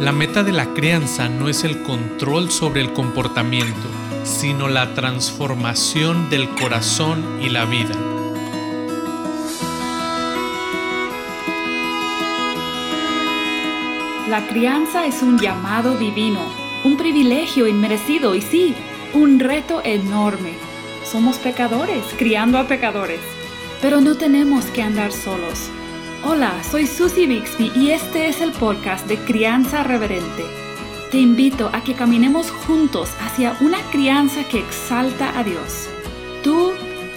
La 0.00 0.12
meta 0.12 0.42
de 0.42 0.52
la 0.52 0.72
crianza 0.72 1.28
no 1.28 1.50
es 1.50 1.62
el 1.62 1.82
control 1.82 2.50
sobre 2.50 2.80
el 2.80 2.94
comportamiento, 2.94 3.86
sino 4.24 4.66
la 4.66 4.94
transformación 4.94 6.30
del 6.30 6.48
corazón 6.48 7.22
y 7.42 7.50
la 7.50 7.66
vida. 7.66 7.94
La 14.30 14.46
crianza 14.48 15.04
es 15.04 15.20
un 15.22 15.38
llamado 15.38 15.98
divino, 15.98 16.40
un 16.82 16.96
privilegio 16.96 17.68
inmerecido 17.68 18.34
y 18.34 18.40
sí, 18.40 18.74
un 19.12 19.38
reto 19.38 19.82
enorme. 19.84 20.54
Somos 21.04 21.36
pecadores, 21.36 22.02
criando 22.16 22.56
a 22.56 22.66
pecadores, 22.66 23.20
pero 23.82 24.00
no 24.00 24.16
tenemos 24.16 24.64
que 24.64 24.80
andar 24.80 25.12
solos. 25.12 25.70
Hola, 26.22 26.62
soy 26.62 26.86
Susie 26.86 27.26
Bixby 27.26 27.72
y 27.74 27.92
este 27.92 28.28
es 28.28 28.42
el 28.42 28.52
podcast 28.52 29.08
de 29.08 29.16
Crianza 29.16 29.82
Reverente. 29.82 30.44
Te 31.10 31.18
invito 31.18 31.70
a 31.72 31.82
que 31.82 31.94
caminemos 31.94 32.50
juntos 32.50 33.10
hacia 33.22 33.56
una 33.62 33.78
crianza 33.90 34.44
que 34.44 34.58
exalta 34.58 35.38
a 35.38 35.42
Dios. 35.42 35.88
Tú, 36.44 36.72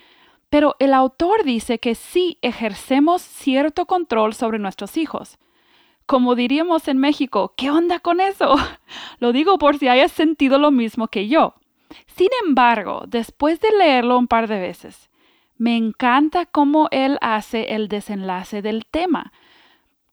pero 0.49 0.75
el 0.79 0.93
autor 0.93 1.43
dice 1.43 1.79
que 1.79 1.95
sí 1.95 2.37
ejercemos 2.41 3.21
cierto 3.21 3.85
control 3.85 4.33
sobre 4.33 4.59
nuestros 4.59 4.97
hijos. 4.97 5.39
Como 6.05 6.35
diríamos 6.35 6.87
en 6.87 6.97
México, 6.97 7.53
¿qué 7.57 7.71
onda 7.71 7.99
con 7.99 8.21
eso? 8.21 8.55
Lo 9.19 9.31
digo 9.31 9.57
por 9.57 9.77
si 9.77 9.87
hayas 9.87 10.11
sentido 10.11 10.59
lo 10.59 10.71
mismo 10.71 11.07
que 11.07 11.27
yo. 11.27 11.55
Sin 12.07 12.29
embargo, 12.45 13.03
después 13.07 13.59
de 13.59 13.69
leerlo 13.77 14.17
un 14.17 14.27
par 14.27 14.47
de 14.47 14.59
veces, 14.59 15.09
me 15.57 15.77
encanta 15.77 16.45
cómo 16.45 16.87
él 16.91 17.17
hace 17.21 17.75
el 17.75 17.87
desenlace 17.87 18.61
del 18.61 18.85
tema. 18.85 19.31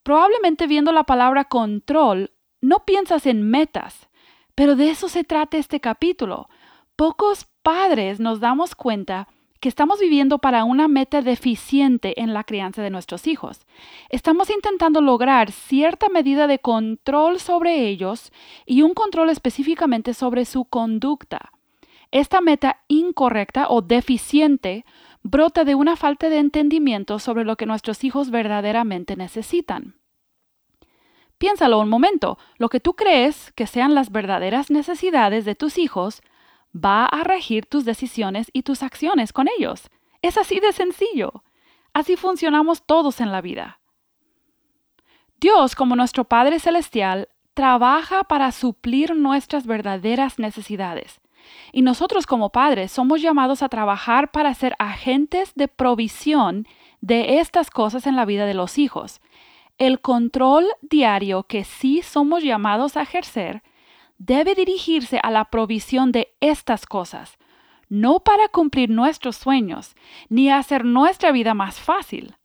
Probablemente 0.03 0.67
viendo 0.67 0.93
la 0.93 1.05
palabra 1.05 1.45
control, 1.45 2.33
no 2.61 2.85
piensas 2.85 3.27
en 3.27 3.43
metas, 3.43 4.10
pero 4.55 4.77
de 4.77 4.91
eso 4.91 5.09
se 5.09 5.25
trata 5.25 5.57
este 5.57 5.81
capítulo. 5.81 6.49
Pocos 6.97 7.47
padres 7.63 8.21
nos 8.21 8.41
damos 8.41 8.75
cuenta 8.75 9.29
que 9.61 9.69
estamos 9.69 10.01
viviendo 10.01 10.39
para 10.39 10.65
una 10.65 10.89
meta 10.89 11.21
deficiente 11.21 12.21
en 12.21 12.33
la 12.33 12.45
crianza 12.45 12.83
de 12.83 12.91
nuestros 12.91 13.27
hijos. 13.27 13.61
Estamos 14.09 14.51
intentando 14.51 15.03
lograr 15.03 15.53
cierta 15.53 16.09
medida 16.09 16.47
de 16.47 16.59
control 16.59 17.39
sobre 17.39 17.89
ellos 17.89 18.33
y 18.65 18.83
un 18.83 18.95
control 18.95 19.29
específicamente 19.29 20.15
sobre 20.15 20.47
su 20.47 20.65
conducta. 20.65 21.53
Esta 22.11 22.41
meta 22.41 22.81
incorrecta 22.89 23.69
o 23.69 23.83
deficiente 23.83 24.85
brota 25.23 25.65
de 25.65 25.75
una 25.75 25.95
falta 25.95 26.31
de 26.31 26.39
entendimiento 26.39 27.19
sobre 27.19 27.45
lo 27.45 27.57
que 27.57 27.67
nuestros 27.67 28.03
hijos 28.03 28.31
verdaderamente 28.31 29.15
necesitan. 29.15 30.00
Piénsalo 31.41 31.79
un 31.79 31.89
momento, 31.89 32.37
lo 32.59 32.69
que 32.69 32.81
tú 32.81 32.93
crees 32.93 33.51
que 33.53 33.67
sean 33.67 33.95
las 33.95 34.13
verdaderas 34.13 34.71
necesidades 34.71 35.47
de 35.47 35.55
tus 35.55 35.79
hijos 35.79 36.21
va 36.77 37.07
a 37.07 37.25
regir 37.25 37.65
tus 37.65 37.87
decisiones 37.87 38.51
y 38.53 38.63
tus 38.63 38.83
acciones 38.83 39.33
con 39.33 39.49
ellos. 39.49 39.89
Es 40.21 40.37
así 40.37 40.61
de 40.61 40.75
sencillo. 40.75 41.43
Así 41.95 42.17
funcionamos 42.17 42.83
todos 42.83 43.23
en 43.23 43.33
la 43.33 43.41
vida. 43.41 43.81
Dios, 45.41 45.75
como 45.75 45.97
nuestro 45.97 46.25
Padre 46.25 46.61
Celestial, 46.61 47.31
trabaja 47.55 48.25
para 48.25 48.53
suplir 48.53 49.17
nuestras 49.17 49.67
verdaderas 49.67 50.39
necesidades. 50.39 51.23
Y 51.73 51.81
nosotros 51.81 52.27
como 52.27 52.51
padres 52.51 52.93
somos 52.93 53.23
llamados 53.23 53.63
a 53.63 53.71
trabajar 53.71 54.31
para 54.31 54.53
ser 54.53 54.77
agentes 54.79 55.55
de 55.55 55.69
provisión 55.69 56.69
de 57.01 57.39
estas 57.39 57.71
cosas 57.71 58.07
en 58.07 58.15
la 58.15 58.27
vida 58.27 58.45
de 58.45 58.53
los 58.53 58.77
hijos 58.77 59.23
el 59.81 60.01
control 60.01 60.67
diario 60.83 61.45
que 61.45 61.65
sí 61.65 62.03
somos 62.03 62.45
llamados 62.45 62.99
a 62.99 63.03
ejercer 63.03 63.63
debe 64.19 64.55
dirigirse 64.55 65.19
a 65.23 65.31
la 65.31 65.47
provisión 65.47 66.13
de 66.13 66.35
estas 66.41 66.85
cosas, 66.85 67.39
no 67.89 68.21
para 68.21 68.49
cumplir 68.49 68.91
nuestros 68.91 69.37
sueños, 69.37 69.97
ni 70.29 70.51
hacer 70.51 70.85
nuestra 70.85 71.33
vida 71.33 71.55
más 71.55 71.81
fácil. 71.81 72.37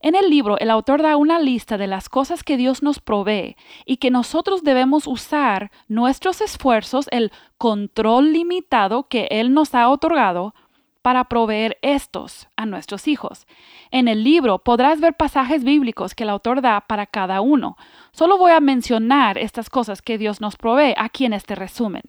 En 0.00 0.14
el 0.14 0.30
libro, 0.30 0.58
el 0.58 0.70
autor 0.70 1.02
da 1.02 1.18
una 1.18 1.38
lista 1.38 1.76
de 1.76 1.86
las 1.86 2.08
cosas 2.08 2.42
que 2.42 2.56
Dios 2.56 2.82
nos 2.82 2.98
provee 2.98 3.56
y 3.84 3.98
que 3.98 4.10
nosotros 4.10 4.62
debemos 4.62 5.06
usar 5.06 5.70
nuestros 5.86 6.40
esfuerzos, 6.40 7.08
el 7.10 7.30
control 7.58 8.32
limitado 8.32 9.06
que 9.06 9.28
Él 9.30 9.52
nos 9.52 9.74
ha 9.74 9.90
otorgado, 9.90 10.54
para 11.02 11.24
proveer 11.24 11.78
estos 11.82 12.48
a 12.56 12.66
nuestros 12.66 13.08
hijos. 13.08 13.46
En 13.90 14.08
el 14.08 14.22
libro 14.24 14.58
podrás 14.58 15.00
ver 15.00 15.14
pasajes 15.14 15.64
bíblicos 15.64 16.14
que 16.14 16.24
el 16.24 16.30
autor 16.30 16.60
da 16.60 16.80
para 16.82 17.06
cada 17.06 17.40
uno. 17.40 17.76
Solo 18.12 18.38
voy 18.38 18.52
a 18.52 18.60
mencionar 18.60 19.38
estas 19.38 19.70
cosas 19.70 20.02
que 20.02 20.18
Dios 20.18 20.40
nos 20.40 20.56
provee 20.56 20.94
aquí 20.96 21.24
en 21.24 21.32
este 21.32 21.54
resumen. 21.54 22.02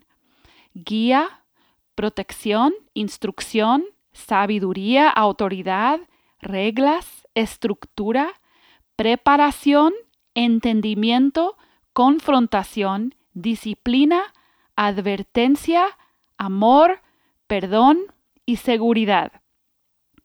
Guía, 0.74 1.42
protección, 1.96 2.74
instrucción, 2.94 3.86
sabiduría, 4.12 5.10
autoridad, 5.10 6.00
reglas, 6.40 7.28
estructura, 7.34 8.34
preparación, 8.96 9.94
entendimiento, 10.34 11.58
confrontación, 11.94 13.16
disciplina, 13.34 14.34
advertencia, 14.76 15.86
amor, 16.38 17.02
perdón, 17.48 18.00
y 18.46 18.58
seguridad. 18.58 19.42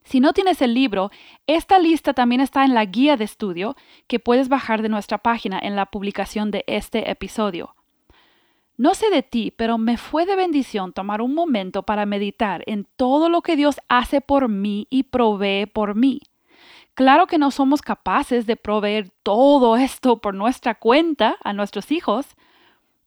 Si 0.06 0.20
no 0.20 0.32
tienes 0.32 0.62
el 0.62 0.72
libro, 0.72 1.10
esta 1.48 1.80
lista 1.80 2.14
también 2.14 2.40
está 2.40 2.64
en 2.64 2.74
la 2.74 2.84
guía 2.84 3.16
de 3.16 3.24
estudio 3.24 3.76
que 4.06 4.20
puedes 4.20 4.48
bajar 4.48 4.80
de 4.80 4.88
nuestra 4.88 5.18
página 5.18 5.58
en 5.60 5.74
la 5.74 5.86
publicación 5.86 6.52
de 6.52 6.64
este 6.68 7.10
episodio. 7.10 7.74
No 8.76 8.94
sé 8.94 9.10
de 9.10 9.22
ti, 9.22 9.52
pero 9.56 9.78
me 9.78 9.96
fue 9.96 10.24
de 10.24 10.36
bendición 10.36 10.92
tomar 10.92 11.22
un 11.22 11.34
momento 11.34 11.82
para 11.82 12.06
meditar 12.06 12.62
en 12.66 12.86
todo 12.96 13.28
lo 13.28 13.42
que 13.42 13.56
Dios 13.56 13.80
hace 13.88 14.20
por 14.20 14.48
mí 14.48 14.86
y 14.90 15.04
provee 15.04 15.66
por 15.66 15.96
mí. 15.96 16.20
Claro 16.94 17.26
que 17.26 17.38
no 17.38 17.50
somos 17.50 17.82
capaces 17.82 18.46
de 18.46 18.56
proveer 18.56 19.10
todo 19.24 19.76
esto 19.76 20.18
por 20.18 20.34
nuestra 20.34 20.76
cuenta 20.76 21.36
a 21.42 21.52
nuestros 21.52 21.90
hijos, 21.90 22.36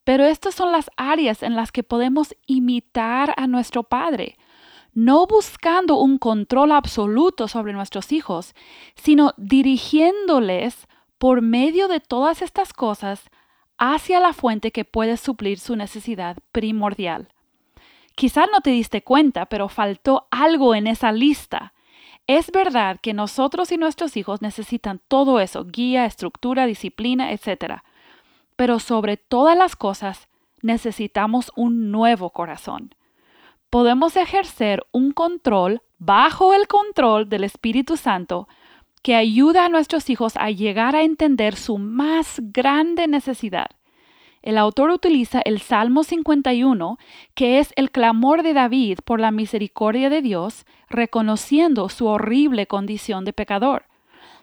pero 0.03 0.25
estas 0.25 0.53
son 0.53 0.73
las 0.73 0.91
áreas 0.97 1.43
en 1.43 1.55
las 1.55 1.71
que 1.71 1.83
podemos 1.83 2.35
imitar 2.45 3.33
a 3.37 3.47
nuestro 3.47 3.83
Padre 3.83 4.35
no 4.93 5.27
buscando 5.27 5.97
un 5.97 6.17
control 6.17 6.71
absoluto 6.71 7.47
sobre 7.47 7.73
nuestros 7.73 8.11
hijos, 8.11 8.55
sino 8.95 9.33
dirigiéndoles 9.37 10.87
por 11.17 11.41
medio 11.41 11.87
de 11.87 11.99
todas 11.99 12.41
estas 12.41 12.73
cosas 12.73 13.29
hacia 13.77 14.19
la 14.19 14.33
fuente 14.33 14.71
que 14.71 14.85
puede 14.85 15.17
suplir 15.17 15.59
su 15.59 15.75
necesidad 15.75 16.37
primordial. 16.51 17.29
Quizá 18.15 18.47
no 18.47 18.59
te 18.61 18.71
diste 18.71 19.01
cuenta, 19.01 19.45
pero 19.45 19.69
faltó 19.69 20.27
algo 20.31 20.75
en 20.75 20.87
esa 20.87 21.11
lista. 21.11 21.73
Es 22.27 22.51
verdad 22.51 22.99
que 23.01 23.13
nosotros 23.13 23.71
y 23.71 23.77
nuestros 23.77 24.17
hijos 24.17 24.41
necesitan 24.41 24.99
todo 25.07 25.39
eso, 25.39 25.65
guía, 25.65 26.05
estructura, 26.05 26.65
disciplina, 26.65 27.31
etc. 27.31 27.81
Pero 28.57 28.79
sobre 28.79 29.15
todas 29.15 29.57
las 29.57 29.77
cosas, 29.77 30.27
necesitamos 30.61 31.51
un 31.55 31.91
nuevo 31.91 32.31
corazón. 32.31 32.93
Podemos 33.69 34.17
ejercer 34.17 34.83
un 34.91 35.11
control 35.11 35.83
bajo 35.99 36.55
el 36.55 36.67
control 36.67 37.29
del 37.29 37.43
Espíritu 37.43 37.97
Santo 37.97 38.47
que 39.03 39.15
ayuda 39.15 39.65
a 39.65 39.69
nuestros 39.69 40.09
hijos 40.09 40.35
a 40.37 40.49
llegar 40.49 40.95
a 40.95 41.03
entender 41.03 41.55
su 41.55 41.77
más 41.77 42.41
grande 42.41 43.07
necesidad. 43.07 43.67
El 44.41 44.57
autor 44.57 44.89
utiliza 44.89 45.41
el 45.45 45.59
Salmo 45.59 46.03
51, 46.03 46.97
que 47.35 47.59
es 47.59 47.71
el 47.75 47.91
clamor 47.91 48.41
de 48.41 48.53
David 48.53 48.99
por 49.05 49.19
la 49.19 49.29
misericordia 49.29 50.09
de 50.09 50.23
Dios, 50.23 50.65
reconociendo 50.89 51.89
su 51.89 52.07
horrible 52.07 52.65
condición 52.65 53.23
de 53.23 53.33
pecador. 53.33 53.85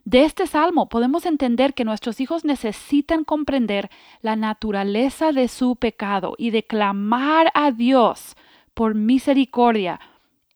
De 0.04 0.22
este 0.22 0.46
salmo 0.46 0.88
podemos 0.88 1.26
entender 1.26 1.74
que 1.74 1.84
nuestros 1.84 2.20
hijos 2.20 2.44
necesitan 2.44 3.24
comprender 3.24 3.90
la 4.20 4.36
naturaleza 4.36 5.32
de 5.32 5.48
su 5.48 5.74
pecado 5.74 6.36
y 6.38 6.50
de 6.50 6.62
clamar 6.62 7.50
a 7.54 7.72
Dios 7.72 8.36
por 8.76 8.94
misericordia. 8.94 9.98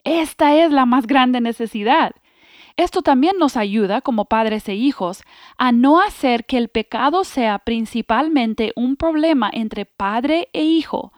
Esta 0.04 0.54
es 0.54 0.70
la 0.70 0.84
más 0.84 1.06
grande 1.06 1.40
necesidad. 1.40 2.12
Esto 2.76 3.02
también 3.02 3.38
nos 3.38 3.56
ayuda 3.56 4.02
como 4.02 4.26
padres 4.26 4.68
e 4.68 4.74
hijos 4.74 5.24
a 5.56 5.72
no 5.72 6.00
hacer 6.00 6.44
que 6.44 6.58
el 6.58 6.68
pecado 6.68 7.24
sea 7.24 7.58
principalmente 7.58 8.72
un 8.76 8.96
problema 8.96 9.50
entre 9.52 9.86
padre 9.86 10.48
e 10.52 10.62
hijo, 10.62 11.12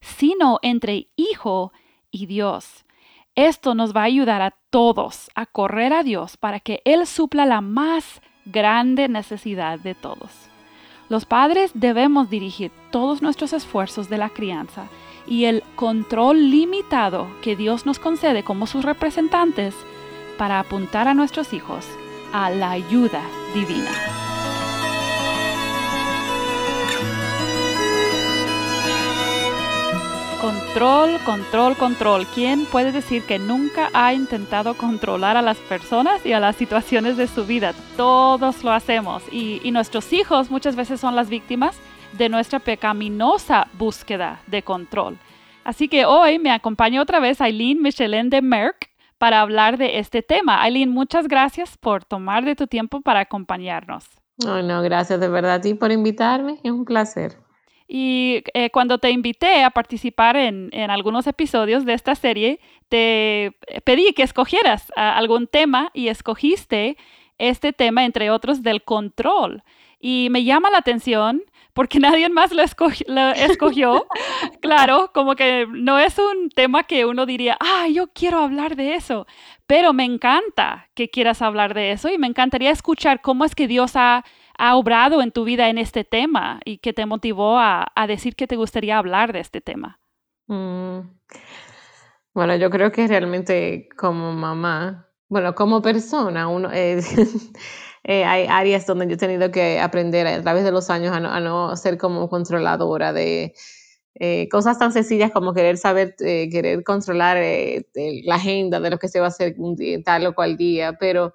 sino 0.00 0.58
entre 0.62 1.08
hijo 1.16 1.72
y 2.10 2.26
Dios. 2.26 2.84
Esto 3.36 3.74
nos 3.76 3.94
va 3.94 4.02
a 4.02 4.12
ayudar 4.12 4.42
a 4.42 4.54
todos 4.70 5.30
a 5.36 5.46
correr 5.46 5.92
a 5.92 6.02
Dios 6.02 6.36
para 6.36 6.58
que 6.58 6.82
Él 6.84 7.06
supla 7.06 7.46
la 7.46 7.60
más 7.60 8.20
grande 8.44 9.08
necesidad 9.08 9.78
de 9.78 9.94
todos. 9.94 10.50
Los 11.08 11.24
padres 11.24 11.70
debemos 11.74 12.28
dirigir 12.28 12.72
todos 12.90 13.22
nuestros 13.22 13.52
esfuerzos 13.52 14.08
de 14.08 14.18
la 14.18 14.30
crianza 14.30 14.88
y 15.28 15.44
el 15.44 15.62
control 15.76 16.50
limitado 16.50 17.28
que 17.42 17.56
Dios 17.56 17.86
nos 17.86 17.98
concede 17.98 18.42
como 18.42 18.66
sus 18.66 18.84
representantes 18.84 19.74
para 20.38 20.58
apuntar 20.58 21.08
a 21.08 21.14
nuestros 21.14 21.52
hijos 21.52 21.84
a 22.32 22.50
la 22.50 22.70
ayuda 22.70 23.22
divina. 23.54 23.90
Control, 30.40 31.18
control, 31.24 31.76
control. 31.76 32.26
¿Quién 32.32 32.64
puede 32.66 32.92
decir 32.92 33.24
que 33.24 33.40
nunca 33.40 33.90
ha 33.92 34.14
intentado 34.14 34.74
controlar 34.74 35.36
a 35.36 35.42
las 35.42 35.56
personas 35.56 36.24
y 36.24 36.32
a 36.32 36.38
las 36.38 36.54
situaciones 36.54 37.16
de 37.16 37.26
su 37.26 37.44
vida? 37.44 37.74
Todos 37.96 38.62
lo 38.62 38.70
hacemos 38.70 39.24
y, 39.32 39.68
nuestros 39.72 40.12
hijos 40.12 40.50
muchas 40.50 40.76
veces 40.76 41.00
son 41.00 41.16
las 41.16 41.28
víctimas 41.28 41.76
de 42.12 42.28
nuestra 42.28 42.58
pecaminosa 42.58 43.68
búsqueda 43.74 44.40
de 44.46 44.62
control. 44.62 45.18
Así 45.64 45.88
que 45.88 46.06
hoy 46.06 46.38
me 46.38 46.50
acompaña 46.50 47.02
otra 47.02 47.20
vez 47.20 47.40
Eileen 47.40 47.82
Michelin 47.82 48.30
de 48.30 48.40
Merck 48.40 48.90
para 49.18 49.40
hablar 49.40 49.76
de 49.76 49.98
este 49.98 50.22
tema. 50.22 50.62
Aileen, 50.62 50.90
muchas 50.90 51.28
gracias 51.28 51.76
por 51.76 52.04
tomar 52.04 52.44
de 52.44 52.56
tu 52.56 52.66
tiempo 52.66 53.00
para 53.00 53.20
acompañarnos. 53.20 54.04
No, 54.44 54.62
no, 54.62 54.82
gracias 54.82 55.20
de 55.20 55.28
verdad 55.28 55.54
a 55.54 55.60
ti 55.60 55.74
por 55.74 55.90
invitarme, 55.90 56.60
es 56.62 56.70
un 56.70 56.84
placer. 56.84 57.36
Y 57.88 58.44
eh, 58.52 58.70
cuando 58.70 58.98
te 58.98 59.10
invité 59.10 59.64
a 59.64 59.70
participar 59.70 60.36
en, 60.36 60.70
algunos 60.90 61.26
episodios 61.26 61.86
de 61.86 61.94
esta 61.94 62.14
serie, 62.14 62.60
te 62.88 63.56
pedí 63.84 64.12
que 64.12 64.22
escogieras 64.22 64.92
algún 64.94 65.46
tema 65.46 65.90
y 65.94 66.08
escogiste 66.08 66.98
este 67.38 67.72
tema, 67.72 68.04
entre 68.04 68.30
otros, 68.30 68.62
del 68.62 68.84
control. 68.84 69.62
Y 70.00 70.28
me 70.30 70.44
llama 70.44 70.70
la 70.70 70.78
atención 70.78 71.42
porque 71.78 72.00
nadie 72.00 72.28
más 72.28 72.50
lo, 72.52 72.60
escogió. 72.64 74.08
claro, 74.60 75.12
como 75.14 75.36
que 75.36 75.64
no 75.70 75.96
es 75.96 76.18
un 76.18 76.50
tema 76.50 76.82
que 76.82 77.06
uno 77.06 77.24
diría, 77.24 77.56
ah, 77.60 77.86
yo 77.86 78.08
quiero 78.08 78.40
hablar 78.40 78.74
de 78.74 78.96
eso, 78.96 79.28
pero 79.68 79.92
me 79.92 80.02
encanta 80.04 80.88
que 80.94 81.08
quieras 81.08 81.40
hablar 81.40 81.74
de 81.74 81.92
eso 81.92 82.08
y 82.08 82.18
me 82.18 82.26
encantaría 82.26 82.72
escuchar 82.72 83.20
cómo 83.20 83.44
es 83.44 83.54
que 83.54 83.68
Dios 83.68 83.92
ha, 83.94 84.24
obrado 84.58 85.22
en 85.22 85.30
tu 85.30 85.44
vida 85.44 85.68
en 85.68 85.78
este 85.78 86.02
tema 86.02 86.58
y 86.64 86.78
que 86.78 86.92
te 86.92 87.06
motivó 87.06 87.60
a, 87.60 87.86
decir 88.08 88.34
que 88.34 88.48
te 88.48 88.56
gustaría 88.56 88.98
hablar 88.98 89.32
de 89.32 89.38
este 89.38 89.60
tema. 89.60 90.00
Mm. 90.48 91.02
Bueno, 92.34 92.56
yo 92.56 92.70
creo 92.70 92.90
que 92.90 93.06
realmente 93.06 93.88
como 93.96 94.32
mamá, 94.32 95.06
bueno, 95.28 95.54
como 95.54 95.80
persona, 95.80 96.48
uno... 96.48 96.70
Eh, 96.72 97.00
Eh, 98.10 98.24
hay 98.24 98.46
áreas 98.48 98.86
donde 98.86 99.06
yo 99.06 99.16
he 99.16 99.18
tenido 99.18 99.50
que 99.50 99.80
aprender 99.80 100.26
a 100.26 100.40
través 100.40 100.64
de 100.64 100.72
los 100.72 100.88
años 100.88 101.14
a 101.14 101.40
no, 101.40 101.76
ser 101.76 101.98
como 101.98 102.30
controladora 102.30 103.12
de 103.12 103.52
eh, 104.14 104.48
cosas 104.50 104.78
tan 104.78 104.94
sencillas 104.94 105.30
como 105.30 105.52
querer 105.52 105.76
saber, 105.76 106.16
eh, 106.20 106.48
querer 106.50 106.82
controlar 106.84 107.36
la 107.36 108.34
agenda 108.36 108.80
de 108.80 108.88
lo 108.88 108.98
que 108.98 109.08
se 109.08 109.20
va 109.20 109.26
a 109.26 109.28
hacer 109.28 109.56
tal 110.06 110.26
o 110.26 110.34
cual 110.34 110.56
día, 110.56 110.96
pero 110.98 111.34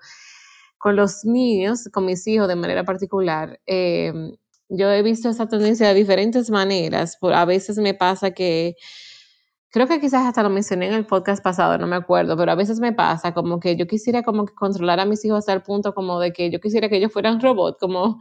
con 0.80 0.96
los 0.96 1.24
niños, 1.26 1.90
con 1.94 2.08
mis 2.08 2.26
hijos 2.26 2.48
de 2.48 2.56
manera 2.56 2.84
particular, 2.84 3.60
yo 3.68 4.92
he 4.92 5.04
visto 5.04 5.30
esa 5.30 5.48
tendencia 5.48 5.88
de 5.90 5.94
diferentes 5.94 6.50
maneras. 6.50 7.20
a 7.22 7.46
veces 7.46 7.78
me 7.78 7.94
pasa 7.94 8.32
que 8.32 8.78
creo 9.74 9.88
que 9.88 10.00
quizás 10.00 10.24
hasta 10.28 10.44
lo 10.44 10.52
mencioné 10.52 10.86
en 10.86 10.94
el 10.94 11.08
podcast 11.08 11.44
pasado, 11.44 11.80
no 11.80 11.88
me 11.88 11.96
acuerdo, 11.96 12.38
pero 12.38 12.52
a 12.52 12.56
veces 12.56 12.80
me 12.80 12.94
pasa 12.94 13.34
como 13.34 13.60
que 13.60 13.76
yo 13.76 13.88
quisiera 13.88 14.22
como 14.22 14.46
que 14.46 14.54
controlar 14.54 15.00
a 15.00 15.06
mis 15.06 15.26
hijos 15.26 15.40
hasta 15.40 15.52
el 15.52 15.64
punto 15.64 15.96
como 15.96 16.20
de 16.20 16.32
que 16.32 16.52
yo 16.52 16.60
quisiera 16.60 16.90
que 16.90 16.98
ellos 16.98 17.12
fueran 17.12 17.42
robots, 17.42 17.80
como, 17.80 18.20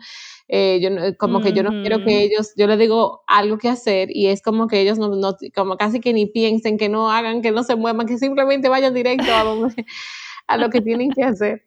eh, 0.48 0.80
yo, 0.80 0.88
como 1.18 1.42
que 1.42 1.52
yo 1.52 1.62
no 1.62 1.82
quiero 1.82 2.02
que 2.06 2.22
ellos, 2.22 2.54
yo 2.56 2.66
les 2.66 2.78
digo 2.78 3.22
algo 3.26 3.58
que 3.58 3.68
hacer 3.68 4.08
y 4.10 4.28
es 4.28 4.40
como 4.40 4.66
que 4.66 4.80
ellos 4.80 4.98
no, 4.98 5.14
no, 5.14 5.36
como 5.54 5.76
casi 5.76 6.00
que 6.00 6.14
ni 6.14 6.24
piensen, 6.24 6.78
que 6.78 6.88
no 6.88 7.10
hagan, 7.10 7.42
que 7.42 7.52
no 7.52 7.64
se 7.64 7.76
muevan, 7.76 8.06
que 8.06 8.16
simplemente 8.16 8.70
vayan 8.70 8.94
directo 8.94 9.30
a, 9.34 9.44
donde, 9.44 9.84
a 10.46 10.56
lo 10.56 10.70
que 10.70 10.80
tienen 10.80 11.10
que 11.10 11.22
hacer. 11.22 11.64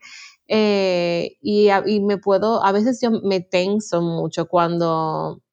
Eh, 0.48 1.38
y, 1.42 1.70
y 1.86 2.00
me 2.00 2.18
puedo, 2.18 2.66
a 2.66 2.72
veces 2.72 3.00
yo 3.04 3.12
me 3.12 3.40
tenso 3.40 4.02
mucho 4.02 4.48
cuando 4.48 5.44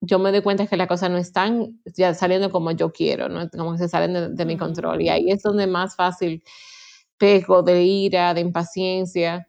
yo 0.00 0.18
me 0.18 0.30
doy 0.30 0.42
cuenta 0.42 0.66
que 0.66 0.76
las 0.76 0.88
cosas 0.88 1.10
no 1.10 1.18
están 1.18 1.80
ya 1.96 2.14
saliendo 2.14 2.50
como 2.50 2.70
yo 2.72 2.92
quiero, 2.92 3.28
¿no? 3.28 3.48
como 3.50 3.72
que 3.72 3.78
se 3.78 3.88
salen 3.88 4.36
de, 4.36 4.44
mi 4.44 4.56
control. 4.56 5.02
Y 5.02 5.08
ahí 5.08 5.30
es 5.30 5.42
donde 5.42 5.66
más 5.66 5.96
fácil 5.96 6.42
pego 7.18 7.62
de 7.62 7.82
ira, 7.82 8.34
de 8.34 8.40
impaciencia. 8.42 9.48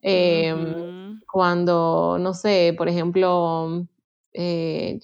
Em, 0.00 1.20
cuando, 1.30 2.18
no 2.20 2.32
sé, 2.34 2.74
por 2.76 2.88
ejemplo, 2.88 3.86
eh, 4.32 5.00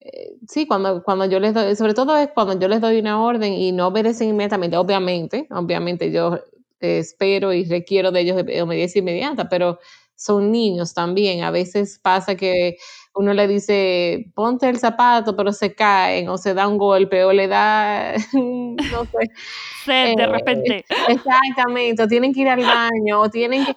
eh, 0.00 0.36
sí, 0.48 0.66
cuando, 0.66 1.02
cuando 1.02 1.24
yo 1.26 1.40
les 1.40 1.54
doy, 1.54 1.74
sobre 1.76 1.94
todo 1.94 2.16
es 2.16 2.28
cuando 2.34 2.58
yo 2.58 2.68
les 2.68 2.80
doy 2.80 2.98
una 3.00 3.22
orden 3.22 3.52
y 3.54 3.72
no 3.72 3.88
obedecen 3.88 4.28
inmediatamente, 4.28 4.76
obviamente, 4.76 5.48
obviamente 5.50 6.12
yo 6.12 6.38
espero 6.80 7.52
y 7.52 7.64
requiero 7.64 8.12
de 8.12 8.20
ellos 8.20 8.44
de 8.44 8.62
obediencia 8.62 8.98
inmediata, 8.98 9.48
pero 9.48 9.78
son 10.14 10.52
niños 10.52 10.94
también. 10.94 11.42
A 11.42 11.50
veces 11.50 11.98
pasa 12.02 12.34
que 12.36 12.76
uno 13.14 13.32
le 13.32 13.46
dice, 13.46 14.32
ponte 14.34 14.68
el 14.68 14.78
zapato, 14.78 15.36
pero 15.36 15.52
se 15.52 15.74
caen, 15.74 16.28
o 16.28 16.36
se 16.36 16.52
da 16.52 16.66
un 16.66 16.78
golpe, 16.78 17.24
o 17.24 17.32
le 17.32 17.46
da, 17.46 18.14
no 18.32 19.04
sé. 19.04 19.92
de 19.92 20.12
eh, 20.12 20.26
repente. 20.26 20.84
Exactamente, 21.08 22.02
o 22.02 22.08
tienen 22.08 22.32
que 22.34 22.40
ir 22.40 22.48
al 22.48 22.60
baño, 22.60 23.20
o 23.20 23.30
tienen 23.30 23.64
que... 23.64 23.76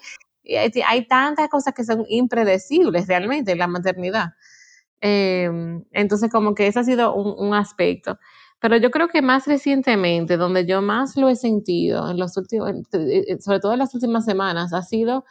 Hay 0.86 1.08
tantas 1.08 1.50
cosas 1.50 1.74
que 1.74 1.84
son 1.84 2.06
impredecibles 2.10 3.08
realmente 3.08 3.52
en 3.52 3.60
la 3.60 3.68
maternidad. 3.68 4.30
Em, 5.02 5.84
entonces, 5.92 6.32
como 6.32 6.56
que 6.56 6.68
ese 6.68 6.80
ha 6.80 6.84
sido 6.84 7.14
un, 7.14 7.54
aspecto. 7.54 8.18
Pero 8.60 8.78
yo 8.78 8.90
creo 8.90 9.10
que 9.10 9.22
más 9.22 9.46
recientemente, 9.46 10.38
donde 10.38 10.66
yo 10.66 10.82
más 10.82 11.16
lo 11.18 11.30
he 11.30 11.36
sentido, 11.36 12.10
en 12.10 12.18
los 12.18 12.38
últimos, 12.38 12.72
eh, 12.94 13.38
sobre 13.40 13.60
todo 13.60 13.74
en 13.74 13.80
las 13.80 13.94
últimas 13.94 14.26
semanas, 14.26 14.74
ha 14.74 14.82
sido 14.82 15.26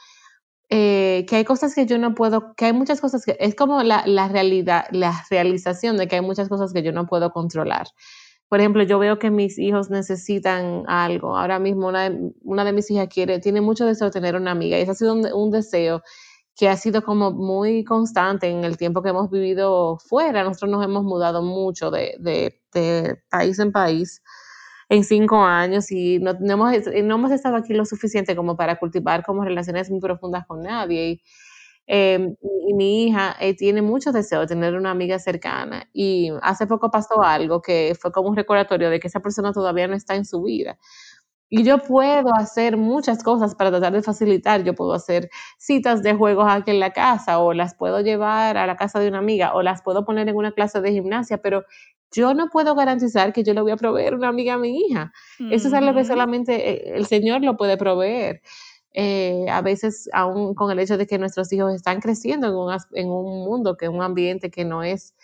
eh, 0.69 1.25
que 1.29 1.37
hay 1.37 1.45
cosas 1.45 1.75
que 1.75 1.87
yo 1.87 1.99
no 1.99 2.15
puedo, 2.15 2.55
que 2.57 2.67
hay 2.67 2.73
muchas 2.73 3.01
cosas 3.01 3.25
que 3.25 3.37
es 3.39 3.55
como 3.55 3.83
la, 3.83 4.05
la, 4.07 4.29
realidad, 4.29 4.87
la 4.91 5.25
realización 5.31 5.97
de 5.97 6.09
que 6.09 6.17
hay 6.17 6.23
muchas 6.23 6.49
cosas 6.49 6.73
que 6.73 6.83
yo 6.83 6.93
no 6.93 7.07
puedo 7.07 7.31
controlar. 7.31 7.87
Por 8.49 8.61
ejemplo, 8.61 8.83
yo 8.85 8.99
veo 8.99 9.19
que 9.19 9.31
mis 9.31 9.59
hijos 9.59 9.91
necesitan 9.91 10.85
algo. 10.87 11.37
Ahora 11.37 11.59
mismo 11.59 11.89
una 11.89 12.11
de, 12.11 12.33
una 12.43 12.65
de 12.65 12.73
mis 12.73 12.91
hijas 12.91 13.09
quiere, 13.09 13.41
tiene 13.41 13.61
mucho 13.61 13.85
deseo 13.87 14.09
de 14.09 14.13
tener 14.13 14.37
una 14.37 14.53
amiga 14.53 14.79
y 14.79 14.83
ese 14.83 14.93
ha 14.93 14.95
sido 14.95 15.15
un, 15.15 15.51
deseo 15.51 16.03
que 16.57 16.69
ha 16.69 16.77
sido 16.77 17.03
como 17.03 17.33
muy 17.33 17.85
constante 17.85 18.49
en 18.49 18.65
el 18.65 18.77
tiempo 18.77 19.03
que 19.03 19.11
hemos 19.11 19.31
vivido 19.31 19.99
fuera. 19.99 20.45
Nosotros 20.45 20.71
nos 20.71 20.85
hemos 20.85 21.05
mudado 21.05 21.43
mucho 21.43 21.91
de, 21.91 22.17
de, 22.21 22.61
de 22.73 23.17
país 23.31 23.59
en 23.59 23.73
país. 23.73 24.23
En 24.89 25.05
cinco 25.05 25.39
años 25.45 25.91
y 25.91 26.19
no, 26.21 26.33
hemos, 26.33 26.73
no 27.05 27.15
hemos 27.17 27.31
estado 27.33 27.57
aquí 27.57 27.75
lo 27.75 27.85
suficiente 27.85 28.37
como 28.37 28.57
para 28.57 28.77
cultivar 28.79 29.25
como 29.25 29.45
relaciones 29.45 29.91
muy 29.91 30.01
profundas 30.01 30.47
con 30.47 30.63
nadie. 30.63 31.11
Y, 31.11 31.23
em, 31.89 32.37
mi 32.77 33.05
hija 33.07 33.37
eh, 33.41 33.55
tiene 33.57 33.83
mucho 33.83 34.13
deseo 34.13 34.41
de 34.41 34.47
tener 34.49 34.75
una 34.75 34.91
amiga 34.91 35.19
cercana 35.21 35.89
y 35.93 36.31
hace 36.43 36.67
poco 36.67 36.91
pasó 36.91 37.23
algo 37.23 37.63
que 37.63 37.97
fue 38.01 38.13
como 38.13 38.29
un 38.31 38.37
recordatorio 38.37 38.91
de 38.91 39.01
que 39.01 39.09
esa 39.09 39.21
persona 39.21 39.53
todavía 39.53 39.87
no 39.89 39.95
está 39.97 40.17
en 40.17 40.25
su 40.25 40.43
vida. 40.43 40.79
Y 41.49 41.63
yo 41.63 41.79
puedo 41.79 42.35
hacer 42.35 42.77
muchas 42.77 43.23
cosas 43.23 43.55
para 43.55 43.71
tratar 43.71 43.93
de 43.93 44.03
facilitar. 44.03 44.65
Yo 44.65 44.75
puedo 44.75 44.95
hacer 44.95 45.31
citas 45.59 46.03
de 46.03 46.15
juegos 46.15 46.47
aquí 46.49 46.73
en 46.73 46.81
la 46.81 46.93
casa 46.93 47.39
o 47.39 47.53
las 47.53 47.75
puedo 47.75 48.01
llevar 48.01 48.57
a 48.57 48.67
la 48.67 48.77
casa 48.77 48.99
de 48.99 49.09
una 49.09 49.19
amiga 49.19 49.55
o 49.55 49.63
las 49.63 49.83
puedo 49.83 50.05
poner 50.05 50.29
en 50.29 50.37
una 50.37 50.53
clase 50.53 50.81
de 50.81 50.93
gimnasia, 50.93 51.39
pero 51.39 51.65
yo 52.11 52.35
no 52.35 52.49
puedo 52.49 52.75
garantizar 52.75 53.33
que 53.33 53.45
yo 53.45 53.55
le 53.55 53.61
voy 53.61 53.73
a 53.73 53.77
proveer 53.77 54.15
una 54.15 54.29
amiga 54.29 54.55
a 54.55 54.59
mi 54.59 54.81
hija. 54.81 55.13
Eso 55.49 55.69
es 55.69 55.75
algo 55.75 55.95
que 55.95 56.05
solamente 56.05 56.71
eh, 56.71 56.97
el 56.97 57.07
Señor 57.07 57.43
lo 57.43 57.57
puede 57.57 57.77
proveer. 57.77 58.43
Eh, 58.93 59.47
a 59.51 59.61
veces, 59.61 60.09
aún 60.13 60.55
con 60.55 60.71
el 60.71 60.79
hecho 60.79 60.97
de 60.97 61.07
que 61.07 61.19
nuestros 61.19 61.53
hijos 61.53 61.75
están 61.75 62.01
creciendo 62.01 62.49
en 62.49 62.55
un, 62.55 62.77
en 62.95 63.11
un 63.11 63.45
mundo, 63.45 63.77
que 63.77 63.85
es 63.87 63.91
un 63.91 64.03
ambiente 64.03 64.51
que 64.51 64.65
no 64.65 64.83
es 64.83 65.15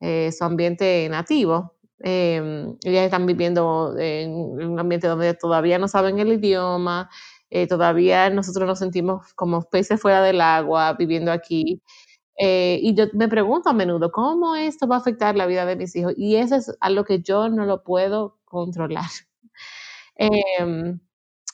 eh, 0.00 0.32
su 0.32 0.44
ambiente 0.44 1.08
nativo, 1.08 1.74
eh, 2.06 2.66
ellas 2.84 3.04
están 3.06 3.24
viviendo 3.26 3.96
en 3.98 4.30
un 4.32 4.78
ambiente 4.78 5.06
donde 5.08 5.32
todavía 5.32 5.78
no 5.78 5.88
saben 5.88 6.18
el 6.18 6.34
idioma, 6.34 7.08
eh, 7.48 7.66
todavía 7.66 8.28
nosotros 8.28 8.66
nos 8.66 8.78
sentimos 8.78 9.32
como 9.34 9.62
peces 9.62 10.00
fuera 10.02 10.22
del 10.22 10.40
agua 10.42 10.92
viviendo 10.94 11.32
aquí. 11.32 11.82
Eh, 12.38 12.78
y 12.82 12.94
yo 12.94 13.06
me 13.14 13.28
pregunto 13.28 13.70
a 13.70 13.72
menudo, 13.72 14.12
¿cómo 14.12 14.54
esto 14.56 14.86
va 14.86 14.96
a 14.96 14.98
afectar 14.98 15.34
la 15.36 15.46
vida 15.46 15.64
de 15.66 15.76
mis 15.76 15.96
hijos? 15.96 16.12
Y 16.16 16.36
eso 16.36 16.56
es 16.56 16.76
algo 16.80 17.04
que 17.04 17.20
yo 17.22 17.48
no 17.48 17.64
lo 17.64 17.82
puedo 17.84 18.38
controlar. 18.44 19.06
Em, 20.16 21.00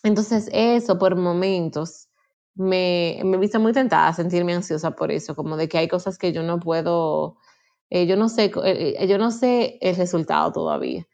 entonces, 0.03 0.51
eso 0.53 0.99
por 0.99 1.17
momentos 1.17 2.09
me, 2.55 3.21
me 3.25 3.37
he 3.37 3.41
visto 3.41 3.61
muy 3.61 3.73
tentada 3.73 4.09
a 4.09 4.13
sentirme 4.15 4.55
ansiosa 4.55 4.93
por 4.93 5.11
eso, 5.13 5.35
como 5.37 5.57
de 5.57 5.69
que 5.69 5.79
hay 5.79 5.89
cosas 5.89 6.19
que 6.19 6.33
yo 6.33 6.43
no 6.43 6.61
puedo 6.61 7.39
eh, 7.91 8.07
yo, 8.07 8.17
no 8.17 8.29
sé, 8.29 8.45
eh, 8.65 8.95
eh, 8.99 9.09
yo 9.09 9.19
no 9.19 9.33
sé 9.33 9.79
el 9.81 9.97
resultado 9.97 10.53
todavía. 10.53 11.07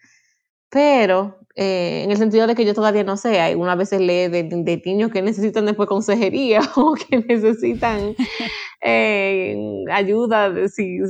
Pero 0.68 1.38
en 1.58 2.10
el 2.10 2.18
sentido 2.18 2.46
de 2.46 2.54
que 2.54 2.66
yo 2.66 2.74
todavía 2.74 3.02
no 3.02 3.16
sé, 3.16 3.56
una 3.56 3.76
veces 3.76 3.98
lee 3.98 4.28
de, 4.28 4.42
de, 4.42 4.82
niños 4.84 5.10
que 5.10 5.22
necesitan 5.22 5.64
después 5.64 5.88
consejería 5.88 6.60
o 6.76 6.92
que 6.94 7.18
necesitan 7.18 8.14
ayuda 9.90 10.52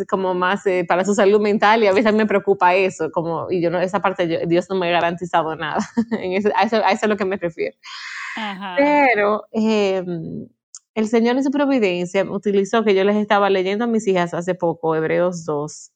como 0.08 0.34
más 0.34 0.62
para 0.86 1.04
su 1.04 1.14
salud 1.14 1.40
mental 1.40 1.82
y 1.82 1.88
a 1.88 1.92
veces 1.92 2.14
me 2.14 2.26
preocupa 2.26 2.76
eso, 2.76 3.10
como, 3.10 3.50
y 3.50 3.60
yo 3.60 3.70
no, 3.70 3.80
esa 3.80 4.00
parte 4.00 4.46
Dios 4.46 4.66
no 4.70 4.76
me 4.76 4.88
ha 4.88 4.92
garantizado 4.92 5.56
nada, 5.56 5.78
a, 6.12 6.16
eso, 6.22 6.50
a, 6.54 6.92
eso, 6.92 7.06
es 7.06 7.08
lo 7.08 7.16
que 7.16 7.24
me 7.24 7.36
refiero. 7.36 7.76
Pero 8.76 9.46
em, 9.50 10.46
el 10.96 11.08
Señor 11.08 11.36
en 11.36 11.44
su 11.44 11.50
providencia 11.50 12.24
utilizó 12.24 12.82
que 12.82 12.94
yo 12.94 13.04
les 13.04 13.16
estaba 13.16 13.50
leyendo 13.50 13.84
a 13.84 13.86
mis 13.86 14.08
hijas 14.08 14.32
hace 14.32 14.54
poco, 14.54 14.96
Hebreos 14.96 15.44
2, 15.44 15.92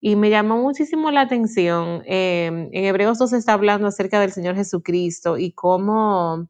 y 0.00 0.14
me 0.14 0.30
llamó 0.30 0.58
muchísimo 0.58 1.10
la 1.10 1.22
atención. 1.22 2.02
Em, 2.06 2.68
en 2.72 2.84
Hebreos 2.84 3.18
2 3.18 3.32
está 3.32 3.54
hablando 3.54 3.88
acerca 3.88 4.20
del 4.20 4.30
Señor 4.30 4.54
Jesucristo 4.54 5.38
y 5.38 5.52
cómo 5.52 6.48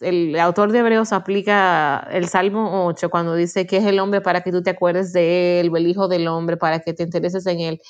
el 0.00 0.36
autor 0.40 0.72
de 0.72 0.80
Hebreos 0.80 1.12
aplica 1.12 2.00
el 2.10 2.26
Salmo 2.28 2.86
8 2.86 3.10
cuando 3.10 3.36
dice 3.36 3.64
que 3.64 3.76
es 3.76 3.84
el 3.84 4.00
hombre 4.00 4.20
para 4.20 4.42
que 4.42 4.50
tú 4.50 4.62
te 4.62 4.70
acuerdes 4.70 5.12
de 5.12 5.60
él, 5.60 5.70
o 5.72 5.76
el 5.76 5.86
Hijo 5.86 6.08
del 6.08 6.26
Hombre 6.26 6.56
para 6.56 6.80
que 6.80 6.94
te 6.94 7.04
intereses 7.04 7.46
en 7.46 7.60
él. 7.60 7.80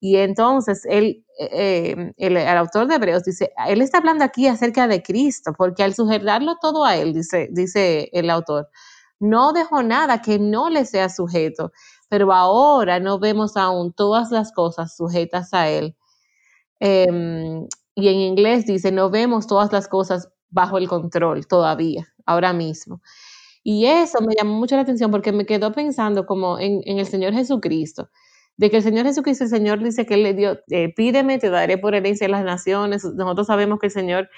Y 0.00 0.16
entonces 0.16 0.86
él, 0.88 1.26
eh, 1.38 2.12
el, 2.16 2.36
autor 2.38 2.86
de 2.88 2.94
Hebreos 2.94 3.22
dice, 3.24 3.52
él 3.68 3.82
está 3.82 3.98
hablando 3.98 4.24
aquí 4.24 4.46
acerca 4.46 4.88
de 4.88 5.02
Cristo, 5.02 5.52
porque 5.56 5.82
al 5.82 5.94
sujetarlo 5.94 6.56
todo 6.60 6.86
a 6.86 6.96
él, 6.96 7.12
dice, 7.12 7.48
dice 7.52 8.08
el 8.14 8.30
autor, 8.30 8.70
no 9.20 9.52
dejó 9.52 9.82
nada 9.82 10.22
que 10.22 10.38
no 10.38 10.70
le 10.70 10.86
sea 10.86 11.10
sujeto, 11.10 11.72
pero 12.08 12.32
ahora 12.32 12.98
no 12.98 13.18
vemos 13.18 13.58
aún 13.58 13.92
todas 13.92 14.30
las 14.30 14.52
cosas 14.52 14.96
sujetas 14.96 15.52
a 15.52 15.68
él. 15.68 15.94
Em, 16.80 17.66
y 17.94 18.08
en 18.08 18.16
inglés 18.16 18.66
dice, 18.66 18.92
no 18.92 19.10
vemos 19.10 19.46
todas 19.46 19.70
las 19.72 19.86
cosas 19.88 20.30
bajo 20.48 20.78
el 20.78 20.88
control 20.88 21.46
todavía, 21.46 22.08
ahora 22.24 22.54
mismo. 22.54 23.02
Y 23.62 23.86
eso 23.86 24.20
me 24.22 24.34
llamó 24.38 24.54
mucho 24.54 24.76
la 24.76 24.82
atención 24.82 25.10
porque 25.10 25.32
me 25.32 25.46
quedó 25.46 25.72
pensando 25.72 26.26
como 26.26 26.58
en, 26.58 26.80
en 26.86 26.98
el 26.98 27.06
Señor 27.06 27.34
Jesucristo 27.34 28.08
de 28.60 28.70
que 28.70 28.76
el 28.76 28.82
Señor 28.82 29.06
Jesucristo, 29.06 29.44
el 29.44 29.48
Señor 29.48 29.82
dice 29.82 30.04
que 30.04 30.12
Él 30.12 30.22
le 30.22 30.34
dio, 30.34 30.58
eh, 30.68 30.92
pídeme, 30.94 31.38
te 31.38 31.48
daré 31.48 31.78
por 31.78 31.94
herencia 31.94 32.28
las 32.28 32.44
naciones. 32.44 33.02
Nosotros 33.06 33.46
sabemos 33.46 33.78
que 33.78 33.86
el 33.86 33.92
Señor 33.92 34.28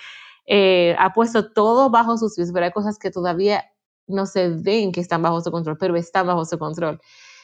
eh, 0.47 0.95
ha 1.01 1.13
puesto 1.13 1.51
todo 1.51 1.91
bajo 1.91 2.17
sus 2.17 2.37
pies, 2.37 2.53
pero 2.55 2.65
hay 2.65 2.71
cosas 2.71 3.01
que 3.01 3.11
todavía 3.11 3.65
no 4.07 4.27
se 4.27 4.51
ven 4.51 4.93
que 4.93 5.01
están 5.01 5.23
bajo 5.23 5.41
su 5.41 5.51
control, 5.51 5.77
pero 5.77 5.97
están 5.97 6.29
bajo 6.29 6.45
su 6.45 6.57
control. 6.57 7.01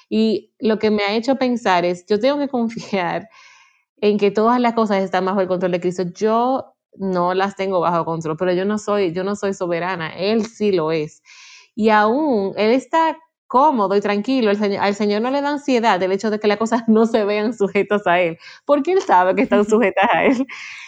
Y 0.09 0.55
lo 0.61 0.79
que 0.79 0.93
me 0.93 1.03
ha 1.03 1.17
hecho 1.17 1.35
pensar 1.35 1.85
es, 1.85 2.07
yo 2.07 2.21
tengo 2.21 2.39
que 2.39 2.47
confiar 2.49 3.29
en 3.97 4.17
que 4.17 4.31
todas 4.31 4.61
las 4.61 4.75
cosas 4.75 5.03
están 5.03 5.25
bajo 5.25 5.41
el 5.41 5.49
control 5.49 5.73
de 5.73 5.81
Cristo. 5.81 6.05
Yo 6.15 6.77
no 6.95 7.35
las 7.35 7.57
tengo 7.57 7.81
bajo 7.81 8.05
control, 8.05 8.37
pero 8.37 8.53
yo 8.53 8.65
no 8.65 8.79
soy, 8.79 9.13
yo 9.13 9.25
no 9.25 9.35
soy 9.35 9.53
soberana, 9.53 10.11
Él 10.11 10.47
sí 10.47 10.71
lo 10.71 10.93
es. 10.93 11.25
Y 11.75 11.89
aún 11.89 12.53
Él 12.57 12.71
está 12.71 13.17
cómodo 13.49 13.97
y 13.97 14.01
tranquilo. 14.01 14.51
El 14.51 14.59
señor, 14.59 14.85
al 14.85 14.95
Señor 14.95 15.23
no 15.23 15.31
le 15.31 15.41
da 15.43 15.51
ansiedad 15.51 16.01
el 16.03 16.13
hecho 16.13 16.31
de 16.31 16.39
que 16.39 16.47
las 16.47 16.59
cosas 16.59 16.85
no 16.87 17.07
se 17.07 17.25
vean 17.25 17.53
sujetas 17.55 18.07
a 18.07 18.21
Él, 18.21 18.39
porque 18.65 18.93
Él 18.93 19.03
sabe 19.03 19.35
que 19.35 19.43
están 19.43 19.65
sujetas 19.65 20.09
a 20.13 20.25
Él. 20.25 20.47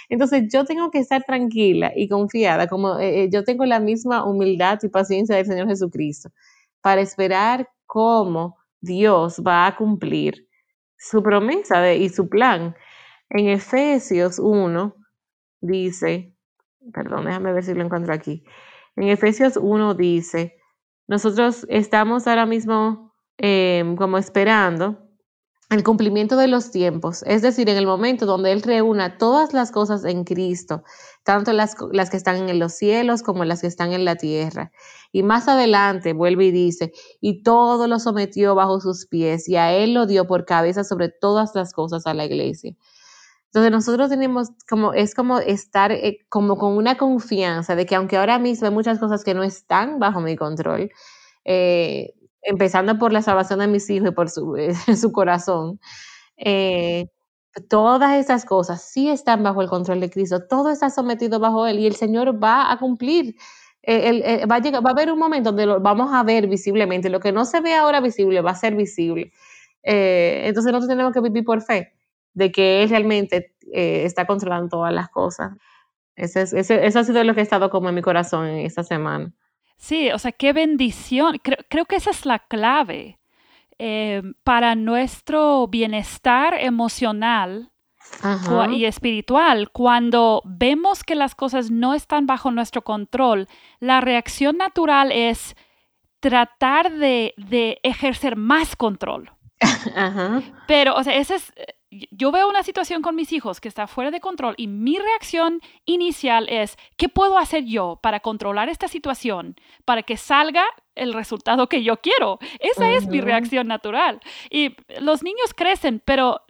Entonces 0.09 0.45
yo 0.53 0.65
tengo 0.65 0.91
que 0.91 0.99
estar 0.99 1.25
tranquila 1.25 1.93
y 1.97 2.09
confiada, 2.09 2.69
como 2.69 2.99
eh, 2.99 3.25
eh, 3.25 3.31
yo 3.33 3.45
tengo 3.45 3.65
la 3.65 3.81
misma 3.81 4.25
humildad 4.25 4.79
y 4.83 4.89
paciencia 4.89 5.37
del 5.37 5.47
Señor 5.47 5.69
Jesucristo, 5.69 6.31
para 6.83 7.01
esperar 7.01 7.69
cómo 7.87 8.59
Dios 8.81 9.43
va 9.47 9.67
a 9.67 9.77
cumplir 9.77 10.47
su 10.97 11.23
promesa 11.23 11.81
de, 11.81 11.97
y 11.97 12.09
su 12.11 12.29
plan. 12.29 12.77
En 13.31 13.49
Efesios 13.49 14.39
1 14.39 14.95
dice, 15.61 16.35
perdón, 16.93 17.25
déjame 17.27 17.53
ver 17.53 17.65
si 17.65 17.75
lo 17.75 17.83
encuentro 17.83 18.13
aquí. 18.13 18.45
En 18.97 19.09
Efesios 19.09 19.57
1 19.57 19.95
dice, 19.95 20.60
nosotros 21.11 21.67
estamos 21.69 22.29
ahora 22.29 22.47
mismo 22.47 23.13
em, 23.37 23.97
como 23.97 24.17
esperando 24.17 24.97
el 25.69 25.83
cumplimiento 25.83 26.37
de 26.37 26.47
los 26.47 26.71
tiempos, 26.71 27.25
es 27.27 27.43
decir, 27.43 27.69
en 27.69 27.77
el 27.77 27.85
momento 27.85 28.27
donde 28.27 28.53
Él 28.53 28.63
reúna 28.63 29.19
todas 29.19 29.53
las 29.53 29.73
cosas 29.73 30.05
en 30.05 30.23
Cristo, 30.23 30.85
tanto 31.25 31.53
las, 31.53 31.75
las, 31.91 32.11
que 32.11 32.17
están 32.17 32.49
en 32.49 32.61
los 32.61 32.75
cielos 32.75 33.23
como 33.25 33.45
las 33.45 33.61
que 33.61 33.67
están 33.67 33.93
en 33.93 34.05
la 34.05 34.15
tierra. 34.15 34.71
Y 35.11 35.25
más 35.25 35.49
adelante 35.49 36.13
vuelve 36.13 36.45
y 36.45 36.51
dice, 36.53 36.93
y 37.21 37.43
todo 37.43 37.89
lo 37.89 37.99
sometió 37.99 38.55
bajo 38.55 38.81
sus 38.81 39.07
pies, 39.07 39.49
y 39.49 39.57
a 39.57 39.73
Él 39.73 39.95
lo 39.95 40.07
dio 40.07 40.29
por 40.29 40.45
cabeza 40.45 40.85
sobre 40.85 41.09
todas 41.09 41.57
las 41.57 41.73
cosas 41.73 42.07
a 42.07 42.15
la 42.15 42.25
iglesia. 42.25 42.77
Entonces 43.51 43.73
nosotros 43.73 44.09
tenemos 44.11 44.51
como, 44.69 44.93
es 44.93 45.13
como 45.15 45.41
estar 45.41 45.91
eh, 45.91 46.21
como 46.29 46.57
con 46.57 46.77
una 46.77 46.97
confianza 46.97 47.75
de 47.75 47.85
que 47.85 47.97
aunque 47.97 48.17
ahora 48.17 48.39
mismo 48.39 48.69
hay 48.69 48.73
muchas 48.73 49.01
cosas 49.01 49.25
que 49.25 49.35
no 49.35 49.43
están 49.43 49.99
bajo 49.99 50.21
mi 50.21 50.37
control, 50.37 50.91
eh, 51.45 52.15
empezando 52.43 52.97
por 52.99 53.13
la 53.13 53.23
salvación 53.23 53.59
de 53.59 53.67
mis 53.67 53.91
hijos 53.91 54.11
y 54.11 54.13
por 54.13 54.31
su, 54.31 54.57
su 54.97 55.13
corazón, 55.13 55.81
eh, 56.37 57.09
todas 57.69 58.13
esas 58.21 58.45
cosas 58.45 58.83
sí 58.83 59.11
están 59.11 59.43
bajo 59.43 59.63
el 59.63 59.69
control 59.69 60.01
de 60.01 60.11
Cristo, 60.11 60.47
todo 60.49 60.71
está 60.71 60.89
sometido 60.91 61.41
bajo 61.41 61.67
Él 61.67 61.81
y 61.81 61.87
el 61.87 61.97
Señor 61.97 62.43
va 62.43 62.71
a 62.73 62.79
cumplir. 62.79 63.35
va, 64.49 64.57
a 64.57 64.61
llegar, 64.61 64.85
va 64.87 64.91
a 64.91 64.93
haber 64.93 65.11
un 65.13 65.19
momento 65.19 65.51
donde 65.51 65.67
lo 65.67 65.81
vamos 65.81 66.13
a 66.13 66.23
ver 66.23 66.47
visiblemente, 66.47 67.11
lo 67.11 67.21
que 67.21 67.33
no 67.33 67.45
se 67.45 67.61
ve 67.61 67.75
ahora 67.75 68.01
visible 68.01 68.43
va 68.43 68.53
a 68.53 68.55
ser 68.55 68.77
visible. 68.77 69.33
entonces 69.83 70.73
nosotros 70.73 70.89
tenemos 70.89 71.13
que 71.13 71.21
vivir 71.21 71.45
por 71.45 71.63
fe 71.63 72.00
de 72.35 72.53
que 72.53 72.83
Él 72.83 72.91
realmente 72.91 73.55
eh, 73.73 74.05
está 74.05 74.27
controlando 74.27 74.69
todas 74.69 74.93
las 74.93 75.09
cosas. 75.09 75.53
Ese, 76.17 76.43
eso 76.59 76.99
ha 76.99 77.05
sido 77.05 77.25
lo 77.25 77.35
que 77.35 77.41
ha 77.41 77.43
estado 77.43 77.71
como 77.71 77.89
en 77.89 77.95
mi 77.95 78.03
corazón 78.03 78.47
en 78.47 78.67
esta 78.67 78.85
semana. 78.85 79.33
Sí, 79.77 80.11
o 80.11 80.19
sea, 80.19 80.33
qué 80.33 80.53
bendición. 80.53 81.41
Creo, 81.43 81.87
que 81.87 81.97
esa 81.97 82.11
es 82.11 82.27
la 82.27 82.39
clave 82.41 83.19
eh, 83.79 84.23
para 84.45 84.75
nuestro 84.75 85.67
bienestar 85.69 86.55
emocional 86.59 87.73
y 88.71 88.85
espiritual. 88.85 89.71
Cuando 89.73 90.43
vemos 90.45 91.05
que 91.05 91.15
las 91.15 91.35
cosas 91.35 91.71
no 91.71 91.95
están 91.95 92.27
bajo 92.27 92.51
nuestro 92.51 92.83
control, 92.83 93.49
la 93.79 94.03
reacción 94.03 94.59
natural 94.59 95.13
es 95.13 95.57
tratar 96.21 96.93
de, 96.93 97.33
de 97.39 97.79
ejercer 97.83 98.37
más 98.37 98.77
control. 98.77 99.33
Pero, 100.67 100.95
o 100.97 101.03
sea, 101.03 101.17
ese 101.17 101.37
es, 101.37 101.53
yo 101.91 102.31
veo 102.31 102.49
una 102.49 102.63
situación 102.63 103.03
con 103.03 103.17
mis 103.17 103.33
hijos 103.33 103.61
que 103.61 103.69
está 103.69 103.87
fuera 103.87 104.11
de 104.11 104.21
control 104.21 104.55
y 104.57 104.69
mi 104.69 104.97
reacción 104.99 105.61
inicial 105.87 106.49
es, 106.49 106.77
¿qué 106.97 107.09
puedo 107.09 107.37
hacer 107.37 107.65
yo 107.65 107.99
para 108.03 108.21
controlar 108.21 108.69
esta 108.69 108.87
situación 108.87 109.57
para 109.85 110.03
que 110.03 110.17
salga 110.17 110.65
el 110.95 111.13
resultado 111.13 111.69
que 111.69 111.83
yo 111.83 111.97
quiero? 111.97 112.39
Esa 112.61 112.93
es 112.93 113.09
mi 113.09 113.21
reacción 113.21 113.67
natural. 113.67 114.21
Y 114.51 114.77
los 115.01 115.23
niños 115.23 115.53
crecen, 115.55 116.01
pero 116.05 116.43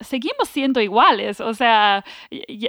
seguimos 0.00 0.48
siendo 0.48 0.80
iguales, 0.80 1.40
o 1.40 1.54
sea, 1.54 2.04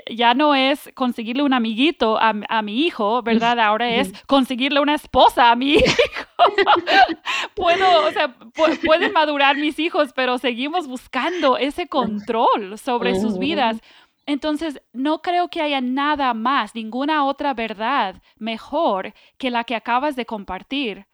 ya, 0.09 0.33
no 0.33 0.55
es 0.55 0.89
conseguirle 0.95 1.43
un 1.43 1.53
amiguito 1.53 2.17
a, 2.19 2.61
mi 2.61 2.85
hijo, 2.85 3.21
¿verdad? 3.21 3.59
Ahora 3.59 3.89
es 3.89 4.13
conseguirle 4.27 4.79
una 4.79 4.95
esposa 4.95 5.51
a 5.51 5.55
mi 5.55 5.73
hijo. 5.75 5.95
Puedo, 7.55 8.07
o 8.07 8.11
sea, 8.11 8.35
pueden 8.83 9.11
madurar 9.13 9.57
mis 9.57 9.77
hijos, 9.79 10.11
pero 10.13 10.37
seguimos 10.37 10.87
buscando 10.87 11.57
ese 11.57 11.87
control 11.87 12.77
sobre 12.77 13.19
sus 13.19 13.37
vidas. 13.37 13.79
Entonces, 14.25 14.81
no 14.93 15.21
creo 15.21 15.49
que 15.49 15.61
haya 15.61 15.81
nada 15.81 16.33
más, 16.33 16.73
ninguna 16.75 17.25
otra 17.25 17.53
verdad 17.53 18.21
mejor 18.37 19.13
que 19.37 19.51
la 19.51 19.63
que 19.63 19.75
acabas 19.75 20.15
de 20.15 20.25
compartir 20.25 21.05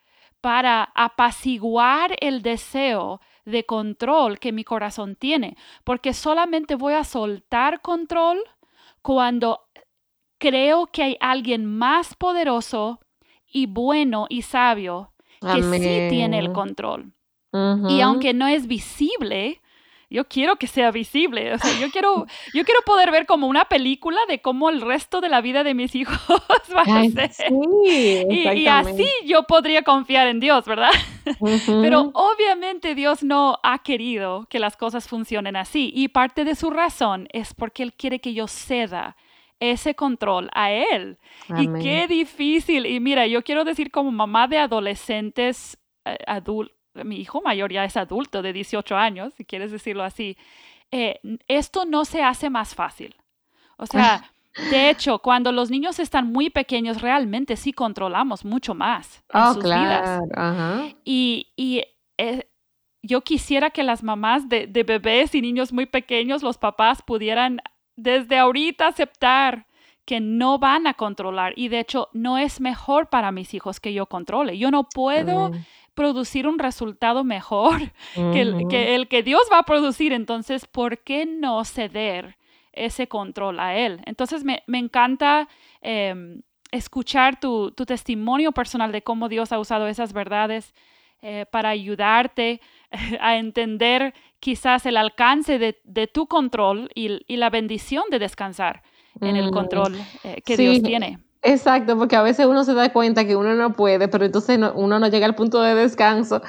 para 0.42 0.92
apaciguar 0.96 2.16
el 2.20 2.42
deseo 2.42 3.20
de 3.48 3.66
control 3.66 4.40
que 4.40 4.52
mi 4.52 4.66
corazón 4.66 5.16
tiene, 5.16 5.56
porque 5.86 6.14
solamente 6.14 6.76
voy 6.76 6.94
a 6.94 7.06
soltar 7.06 7.82
control 7.82 8.44
cuando 9.02 9.62
creo 10.38 10.88
que 10.88 11.04
hay 11.04 11.18
alguien 11.22 11.66
más 11.66 12.14
poderoso 12.16 13.00
y 13.50 13.66
bueno 13.66 14.26
y 14.30 14.42
sabio 14.42 15.14
que 15.40 15.64
sí 15.64 16.08
tiene 16.10 16.40
el 16.40 16.52
control. 16.52 17.14
Y 17.88 18.02
aunque 18.02 18.34
no 18.34 18.48
es 18.48 18.68
visible, 18.68 19.62
yo 20.10 20.26
quiero 20.26 20.56
que 20.56 20.68
sea 20.68 20.92
visible, 20.92 21.54
o 21.54 21.58
sea, 21.58 21.78
yo 21.80 21.92
quiero, 21.92 22.26
yo 22.54 22.64
quiero 22.64 22.82
poder 22.86 23.12
ver 23.12 23.26
como 23.26 23.48
una 23.48 23.66
película 23.66 24.20
de 24.30 24.42
cómo 24.42 24.70
el 24.70 24.82
resto 24.82 25.20
de 25.20 25.30
la 25.30 25.42
vida 25.42 25.64
de 25.64 25.74
mis 25.74 25.96
hijos 25.96 26.42
va 26.76 26.82
a 26.82 27.10
ser. 27.10 27.32
Sí, 27.34 28.26
y, 28.30 28.68
así 28.68 29.08
yo 29.26 29.44
podría 29.44 29.84
confiar 29.84 30.28
en 30.28 30.40
Dios, 30.40 30.66
¿verdad? 30.66 30.92
Pero 31.66 32.12
obviamente 32.14 32.96
Dios 32.96 33.22
no 33.24 33.60
ha 33.64 33.80
querido 33.80 34.48
que 34.50 34.60
las 34.60 34.78
cosas 34.78 35.08
funcionen 35.08 35.56
así 35.58 35.92
y 35.94 36.08
parte 36.08 36.46
de 36.46 36.56
su 36.56 36.70
razón 36.70 37.28
es 37.34 37.54
porque 37.54 37.84
Él 37.84 37.94
quiere 37.94 38.20
que 38.20 38.34
yo 38.34 38.48
ceda 38.48 39.18
ese 39.60 39.96
control 39.96 40.50
a 40.54 40.72
Él. 40.72 41.18
Y 41.58 41.68
qué 41.82 42.08
difícil. 42.08 42.86
Y 42.86 43.00
mira, 43.00 43.28
yo 43.28 43.44
quiero 43.44 43.66
decir 43.66 43.92
como 43.92 44.12
mamá 44.12 44.48
de 44.48 44.60
adolescentes 44.60 45.78
eh, 46.06 46.18
adultos, 46.26 46.77
mi 47.04 47.18
hijo 47.18 47.42
mayor 47.42 47.72
ya 47.72 47.84
es 47.86 47.98
adulto 47.98 48.42
de 48.42 48.54
18 48.54 48.96
años, 48.96 49.34
si 49.36 49.46
quieres 49.46 49.72
decirlo 49.72 50.04
así, 50.04 50.38
eh, 50.92 51.20
esto 51.48 51.86
no 51.86 52.06
se 52.06 52.24
hace 52.24 52.50
más 52.50 52.76
fácil. 52.76 53.16
O 53.78 53.86
sea, 53.86 54.32
de 54.72 54.90
hecho, 54.90 55.20
cuando 55.20 55.52
los 55.52 55.70
niños 55.70 56.00
están 56.00 56.32
muy 56.32 56.50
pequeños, 56.50 57.02
realmente 57.02 57.56
sí 57.56 57.74
controlamos 57.74 58.44
mucho 58.44 58.74
más 58.74 59.24
en 59.34 59.42
oh, 59.42 59.54
sus 59.54 59.64
vidas. 59.64 60.22
Y, 61.06 61.48
y 61.56 61.84
eh, 62.18 62.50
yo 63.04 63.22
quisiera 63.22 63.70
que 63.70 63.84
las 63.84 64.02
mamás 64.04 64.50
de, 64.50 64.68
de 64.68 64.84
bebés 64.84 65.36
y 65.36 65.42
niños 65.42 65.72
muy 65.72 65.86
pequeños, 65.86 66.42
los 66.42 66.58
papás 66.58 67.02
pudieran 67.02 67.62
desde 67.96 68.38
ahorita 68.38 68.88
aceptar 68.88 69.68
que 70.06 70.22
no 70.22 70.58
van 70.58 70.88
a 70.88 70.94
controlar 70.94 71.52
y 71.58 71.68
de 71.68 71.82
hecho 71.82 72.08
no 72.14 72.38
es 72.38 72.62
mejor 72.62 73.10
para 73.10 73.34
mis 73.34 73.54
hijos 73.54 73.82
que 73.82 73.94
yo 73.94 74.06
controle. 74.06 74.58
Yo 74.58 74.72
no 74.72 74.88
puedo 74.88 75.52
producir 75.98 76.48
un 76.48 76.60
resultado 76.60 77.24
mejor 77.26 77.92
que, 78.14 78.42
el, 78.96 79.08
que, 79.10 79.24
Dios 79.24 79.42
va 79.52 79.60
a 79.60 79.64
producir. 79.64 80.14
Entonces, 80.14 80.66
¿por 80.66 81.00
qué 81.00 81.26
no 81.26 81.66
ceder 81.66 82.38
ese 82.72 83.08
control 83.08 83.60
a 83.60 83.76
Él? 83.76 84.00
Entonces, 84.06 84.46
me, 84.46 84.62
encanta 84.68 85.50
em, 85.82 86.44
escuchar 86.72 87.40
tu, 87.40 87.72
testimonio 87.72 88.52
personal 88.52 88.92
de 88.92 89.02
cómo 89.02 89.28
Dios 89.28 89.52
ha 89.52 89.60
usado 89.60 89.88
esas 89.88 90.14
verdades 90.14 90.74
eh, 91.24 91.48
para 91.52 91.70
ayudarte 91.70 92.62
a 93.20 93.38
entender 93.38 94.14
quizás 94.40 94.86
el 94.86 94.98
alcance 94.98 95.58
de, 95.58 96.08
tu 96.08 96.28
control 96.28 96.90
y, 96.94 97.36
la 97.36 97.50
bendición 97.50 98.04
de 98.12 98.20
descansar 98.20 98.84
en 99.20 99.36
el 99.36 99.50
control 99.50 99.96
eh, 100.24 100.44
que 100.46 100.56
Dios 100.58 100.84
tiene. 100.84 101.18
Exacto, 101.42 101.98
porque 101.98 102.16
a 102.16 102.22
veces 102.22 102.46
uno 102.46 102.64
se 102.64 102.74
da 102.74 102.92
cuenta 102.92 103.26
que 103.26 103.36
uno 103.36 103.54
no 103.54 103.74
puede, 103.74 104.08
pero 104.08 104.26
entonces 104.26 104.60
uno 104.76 105.00
no 105.00 105.08
llega 105.08 105.26
al 105.26 105.36
punto 105.36 105.62
de 105.62 105.76
descanso, 105.76 106.42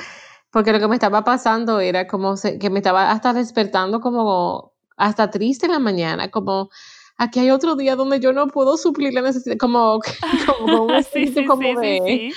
porque 0.50 0.72
lo 0.72 0.80
que 0.80 0.88
me 0.88 0.96
estaba 0.96 1.24
pasando 1.24 1.80
era 1.80 2.06
como 2.06 2.34
que 2.58 2.70
me 2.70 2.78
estaba 2.78 3.10
hasta 3.10 3.32
despertando 3.32 4.00
como 4.00 4.72
hasta 4.96 5.30
triste 5.30 5.66
en 5.66 5.72
la 5.72 5.78
mañana, 5.78 6.30
como 6.30 6.70
aquí 7.16 7.40
hay 7.40 7.50
otro 7.50 7.76
día 7.76 7.96
donde 7.96 8.20
yo 8.20 8.32
no 8.32 8.48
puedo 8.48 8.76
suplir 8.76 9.12
la 9.12 9.20
necesidad, 9.20 9.56
como, 9.58 10.00
como, 10.58 10.84
un 10.84 11.04
sí, 11.12 11.44
como 11.44 11.80
de, 11.80 12.32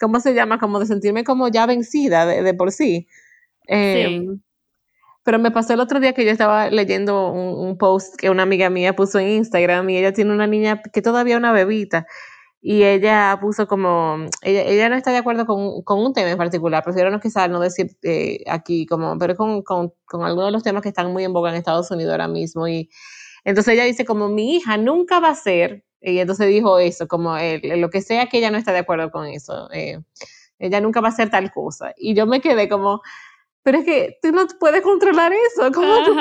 ¿cómo 0.00 0.20
se 0.20 0.34
llama? 0.34 0.58
Como 0.58 0.80
de 0.80 0.86
sentirme 0.86 1.24
como 1.24 1.48
ya 1.48 1.66
vencida 1.66 2.26
de, 2.26 2.54
por 2.54 2.72
sí. 2.72 3.06
Eh, 3.68 4.26
pero 5.22 5.38
me 5.38 5.50
pasó 5.50 5.74
el 5.74 5.80
otro 5.80 6.00
día 6.00 6.12
que 6.12 6.24
yo 6.24 6.30
estaba 6.30 6.70
leyendo 6.70 7.30
un, 7.32 7.76
post 7.78 8.16
que 8.16 8.30
una 8.30 8.42
amiga 8.42 8.70
mía 8.70 8.96
puso 8.96 9.18
en 9.18 9.28
Instagram 9.28 9.88
y 9.90 9.98
ella 9.98 10.12
tiene 10.12 10.32
una 10.32 10.46
niña 10.46 10.82
que 10.92 11.02
todavía 11.02 11.34
es 11.34 11.38
una 11.38 11.52
bebita 11.52 12.06
y 12.62 12.82
ella 12.84 13.38
puso 13.40 13.66
como, 13.66 14.26
ella, 14.42 14.62
ella 14.62 14.88
no 14.88 14.96
está 14.96 15.12
de 15.12 15.18
acuerdo 15.18 15.46
con, 15.46 15.82
con, 15.82 15.98
un 16.00 16.12
tema 16.12 16.30
en 16.30 16.36
particular, 16.38 16.84
prefiero 16.84 17.10
no 17.10 17.20
quizás 17.20 17.48
no 17.48 17.60
decir 17.60 17.96
eh, 18.02 18.44
aquí 18.46 18.86
como, 18.86 19.16
pero 19.18 19.36
con, 19.36 19.62
con, 19.62 19.92
con 20.04 20.24
algunos 20.24 20.48
de 20.48 20.52
los 20.52 20.62
temas 20.62 20.82
que 20.82 20.90
están 20.90 21.12
muy 21.12 21.24
en 21.24 21.32
boga 21.32 21.50
en 21.50 21.56
Estados 21.56 21.90
Unidos 21.90 22.12
ahora 22.12 22.28
mismo 22.28 22.68
y 22.68 22.90
entonces 23.44 23.74
ella 23.74 23.84
dice 23.84 24.04
como 24.04 24.28
mi 24.28 24.56
hija 24.56 24.76
nunca 24.76 25.20
va 25.20 25.30
a 25.30 25.34
ser, 25.34 25.84
y 26.00 26.18
entonces 26.18 26.48
dijo 26.48 26.78
eso, 26.78 27.08
como 27.08 27.36
lo 27.62 27.90
que 27.90 28.00
sea 28.00 28.26
que 28.26 28.38
ella 28.38 28.50
no 28.50 28.58
está 28.58 28.72
de 28.72 28.78
acuerdo 28.78 29.10
con 29.10 29.26
eso, 29.26 29.70
eh, 29.72 29.98
ella 30.58 30.80
nunca 30.80 31.00
va 31.00 31.08
a 31.08 31.12
ser 31.12 31.30
tal 31.30 31.52
cosa. 31.52 31.92
Y 31.96 32.14
yo 32.14 32.26
me 32.26 32.40
quedé 32.40 32.68
como, 32.68 33.02
pero 33.70 33.82
es 33.82 33.84
que 33.84 34.18
tú 34.20 34.32
no 34.32 34.48
puedes 34.58 34.82
controlar 34.82 35.32
eso. 35.32 35.70
¿Cómo 35.72 36.04
tú 36.04 36.12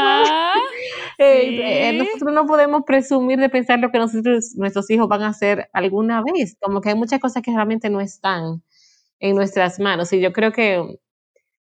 eh, 1.18 1.90
eh, 1.90 1.94
nosotros 1.98 2.32
no 2.32 2.46
podemos 2.46 2.84
presumir 2.86 3.40
de 3.40 3.50
pensar 3.50 3.80
lo 3.80 3.90
que 3.90 3.98
nosotros, 3.98 4.54
nuestros 4.56 4.88
hijos 4.92 5.08
van 5.08 5.24
a 5.24 5.30
hacer 5.30 5.68
alguna 5.74 6.22
vez. 6.22 6.56
Como 6.62 6.80
que 6.80 6.90
hay 6.90 6.96
muchas 6.96 7.20
cosas 7.20 7.42
que 7.42 7.52
realmente 7.52 7.90
no 7.90 8.02
están 8.02 8.62
en 9.20 9.36
nuestras 9.36 9.80
manos. 9.80 10.14
Y 10.14 10.22
yo 10.22 10.32
creo 10.32 10.52
que 10.52 11.00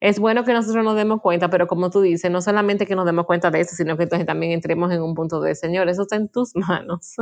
es 0.00 0.18
bueno 0.18 0.42
que 0.42 0.52
nosotros 0.52 0.84
nos 0.84 0.96
demos 0.96 1.20
cuenta, 1.20 1.48
pero 1.48 1.68
como 1.68 1.90
tú 1.90 2.00
dices, 2.00 2.28
no 2.28 2.40
solamente 2.40 2.84
que 2.84 2.96
nos 2.96 3.06
demos 3.06 3.26
cuenta 3.26 3.52
de 3.52 3.60
eso, 3.60 3.76
sino 3.76 3.96
que 3.96 4.02
entonces 4.02 4.26
también 4.26 4.50
entremos 4.50 4.90
en 4.90 5.00
un 5.00 5.14
punto 5.14 5.40
de, 5.40 5.54
Señor, 5.54 5.88
eso 5.88 6.02
está 6.02 6.16
en 6.16 6.28
tus 6.28 6.54
manos. 6.56 7.14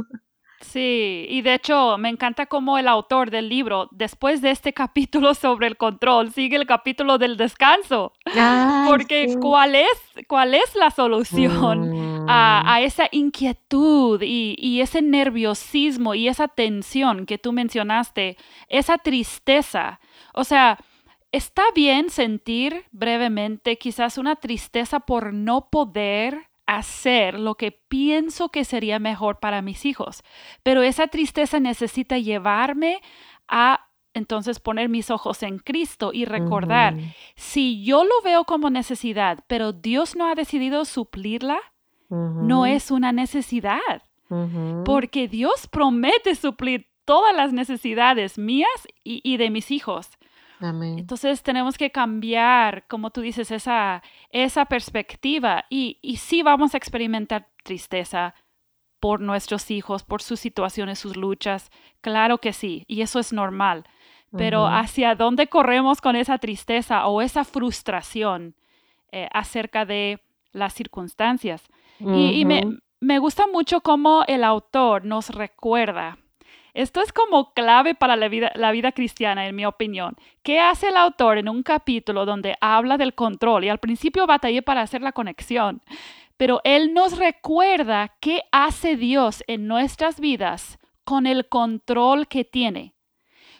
Sí, 0.61 1.27
y 1.29 1.42
de 1.42 1.55
hecho 1.55 1.99
me 1.99 2.09
encanta 2.09 2.47
cómo 2.47 2.79
el 2.79 2.88
autor 2.88 3.31
del 3.31 3.49
libro, 3.49 3.88
después 3.90 4.40
de 4.40 4.51
este 4.51 4.73
capítulo 4.75 5.35
sobre 5.35 5.66
el 5.66 5.77
control, 5.77 6.33
sigue 6.33 6.57
el 6.57 6.66
capítulo 6.66 7.19
del 7.19 7.37
descanso. 7.37 8.12
Porque 8.87 9.37
¿cuál, 9.40 9.75
es, 9.75 10.27
¿cuál 10.29 10.55
es 10.55 10.75
la 10.75 10.90
solución 10.90 12.27
a, 12.29 12.79
mm. 12.79 12.85
esa 12.85 13.09
inquietud 13.12 14.23
y, 14.23 14.57
y, 14.59 14.81
ese 14.81 15.03
nerviosismo 15.03 16.14
y 16.14 16.29
esa 16.29 16.49
tensión 16.49 17.27
que 17.27 17.38
tú 17.38 17.53
mencionaste, 17.53 18.37
esa 18.69 18.99
tristeza? 18.99 20.01
O 20.33 20.45
sea, 20.45 20.79
está 21.33 21.62
bien 21.75 22.11
sentir 22.11 22.85
brevemente 22.92 23.79
quizás 23.79 24.19
una 24.19 24.37
tristeza 24.37 25.01
por 25.01 25.33
no 25.33 25.69
poder 25.71 26.46
hacer 26.66 27.38
lo 27.38 27.55
que 27.55 27.72
pienso 27.72 28.48
que 28.48 28.64
sería 28.64 28.98
mejor 28.98 29.38
para 29.38 29.62
mis 29.62 29.85
hijos. 29.87 30.22
Pero 30.62 30.83
esa 30.83 31.07
tristeza 31.07 31.61
necesita 31.61 32.18
llevarme 32.18 33.00
a 33.48 33.87
entonces 34.14 34.61
poner 34.61 34.88
mis 34.88 35.11
ojos 35.11 35.42
en 35.42 35.59
Cristo 35.59 36.11
y 36.12 36.24
recordar, 36.24 36.96
si 37.35 37.85
yo 37.85 38.02
lo 38.02 38.22
veo 38.24 38.44
como 38.44 38.70
necesidad, 38.70 39.40
pero 39.46 39.72
Dios 39.72 40.16
no 40.16 40.26
ha 40.26 40.35
decidido 40.35 40.85
suplirla, 40.87 41.59
no 42.09 42.64
es 42.64 42.90
una 42.90 43.12
necesidad, 43.12 44.02
porque 44.85 45.29
Dios 45.29 45.66
promete 45.68 46.35
suplir 46.35 46.87
todas 47.05 47.37
las 47.37 47.52
necesidades 47.52 48.38
mías 48.38 48.88
y 49.05 49.37
de 49.37 49.50
mis 49.50 49.70
hijos. 49.70 50.09
Entonces 50.61 51.42
tenemos 51.42 51.77
que 51.77 51.90
cambiar, 51.90 52.87
como 52.88 53.11
tú 53.11 53.21
dices, 53.21 53.51
esa, 53.51 54.03
esa 54.31 54.64
perspectiva 54.66 55.66
y, 55.69 55.99
y 56.03 56.16
sí 56.16 56.42
vamos 56.42 56.75
a 56.75 56.79
experimentar 56.79 57.49
tristeza 57.62 58.35
por 59.01 59.21
nuestros 59.21 59.71
hijos, 59.71 60.03
por 60.03 60.23
sus 60.23 60.40
situaciones, 60.40 60.99
sus 60.99 61.16
luchas. 61.16 61.71
Claro 62.01 62.38
que 62.38 62.53
sí, 62.53 62.85
y 62.88 63.03
eso 63.03 63.19
es 63.19 63.33
normal. 63.33 63.85
Pero 64.37 64.66
hacia 64.66 65.14
dónde 65.14 65.47
corremos 65.47 66.03
con 66.03 66.14
esa 66.14 66.37
tristeza 66.37 67.07
o 67.07 67.23
esa 67.23 67.45
frustración 67.45 68.55
eh, 69.11 69.29
acerca 69.33 69.87
de 69.87 70.21
las 70.53 70.75
circunstancias. 70.75 71.62
Y, 72.01 72.40
y 72.40 72.45
me, 72.45 72.81
me 73.01 73.19
gusta 73.19 73.47
mucho 73.47 73.81
cómo 73.81 74.25
el 74.27 74.45
autor 74.45 75.07
nos 75.07 75.31
recuerda 75.31 76.19
esto 76.77 77.01
es 77.01 77.11
como 77.11 77.55
clave 77.55 77.95
para 77.95 78.17
la 78.17 78.29
vida, 78.29 78.53
la 78.55 78.71
vida 78.71 78.93
cristiana, 78.93 79.47
en 79.47 79.57
mi 79.57 79.65
opinión. 79.65 80.15
¿Qué 80.43 80.61
hace 80.61 80.89
el 80.89 80.97
autor 80.97 81.39
en 81.39 81.49
un 81.49 81.62
capítulo 81.62 82.27
donde 82.27 82.57
habla 82.61 82.99
del 82.99 83.15
control? 83.15 83.65
Y 83.65 83.71
al 83.71 83.79
principio 83.79 84.27
batallé 84.27 84.61
para 84.61 84.83
hacer 84.83 85.01
la 85.01 85.12
conexión, 85.12 85.81
pero 86.37 86.61
él 86.65 86.93
nos 86.93 87.17
recuerda 87.17 88.15
qué 88.21 88.43
hace 88.53 88.97
Dios 88.97 89.43
en 89.47 89.67
nuestras 89.67 90.21
vidas 90.21 90.79
con 91.05 91.27
el 91.27 91.49
control 91.49 92.29
que 92.29 92.45
tiene. 92.45 92.93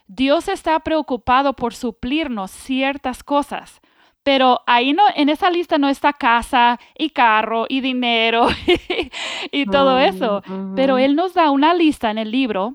Dios 0.07 0.48
está 0.48 0.79
preocupado 0.81 1.55
por 1.55 1.72
suplirnos 1.72 2.50
ciertas 2.50 3.24
cosas, 3.24 3.81
pero 4.22 4.61
ahí 4.66 4.92
no, 4.92 5.05
en 5.14 5.31
esa 5.31 5.50
lista 5.50 5.79
no 5.79 5.88
está 5.88 6.12
casa 6.12 6.79
y 6.98 7.11
carro 7.11 7.64
y 7.68 7.81
dinero 7.81 8.48
y 9.52 9.66
todo 9.66 9.98
eso. 9.98 10.42
Pero 10.74 10.98
él 10.98 11.16
nos 11.16 11.33
da 11.33 11.50
una 11.50 11.72
lista 11.72 12.11
en 12.11 12.18
el 12.18 12.31
libro. 12.31 12.74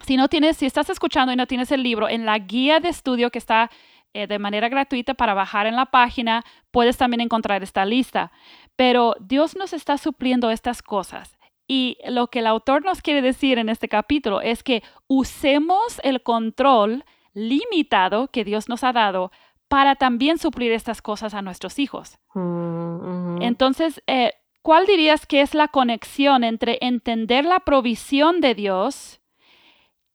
Si 0.00 0.16
no 0.16 0.28
tienes, 0.28 0.56
si 0.56 0.66
estás 0.66 0.90
escuchando 0.90 1.32
y 1.32 1.36
no 1.36 1.46
tienes 1.46 1.72
el 1.72 1.82
libro, 1.82 2.08
en 2.08 2.24
la 2.24 2.38
guía 2.38 2.80
de 2.80 2.88
estudio 2.88 3.30
que 3.30 3.38
está 3.38 3.70
eh, 4.14 4.26
de 4.26 4.38
manera 4.38 4.68
gratuita 4.68 5.14
para 5.14 5.34
bajar 5.34 5.66
en 5.66 5.76
la 5.76 5.86
página, 5.86 6.44
puedes 6.70 6.96
también 6.96 7.20
encontrar 7.20 7.62
esta 7.62 7.84
lista. 7.84 8.32
Pero 8.76 9.16
Dios 9.20 9.56
nos 9.56 9.72
está 9.72 9.98
supliendo 9.98 10.50
estas 10.50 10.82
cosas. 10.82 11.38
Y 11.66 11.98
lo 12.08 12.28
que 12.28 12.38
el 12.38 12.46
autor 12.46 12.84
nos 12.84 13.02
quiere 13.02 13.20
decir 13.20 13.58
en 13.58 13.68
este 13.68 13.88
capítulo 13.88 14.40
es 14.40 14.62
que 14.62 14.82
usemos 15.06 16.00
el 16.02 16.22
control 16.22 17.04
limitado 17.34 18.28
que 18.28 18.44
Dios 18.44 18.68
nos 18.70 18.82
ha 18.84 18.92
dado 18.92 19.30
para 19.68 19.96
también 19.96 20.38
suplir 20.38 20.72
estas 20.72 21.02
cosas 21.02 21.34
a 21.34 21.42
nuestros 21.42 21.78
hijos. 21.78 22.18
Mm, 22.32 23.42
Entonces, 23.42 24.02
eh, 24.06 24.32
¿cuál 24.62 24.86
dirías 24.86 25.26
que 25.26 25.42
es 25.42 25.54
la 25.54 25.68
conexión 25.68 26.42
entre 26.42 26.78
entender 26.80 27.44
la 27.44 27.60
provisión 27.60 28.40
de 28.40 28.54
Dios 28.54 29.17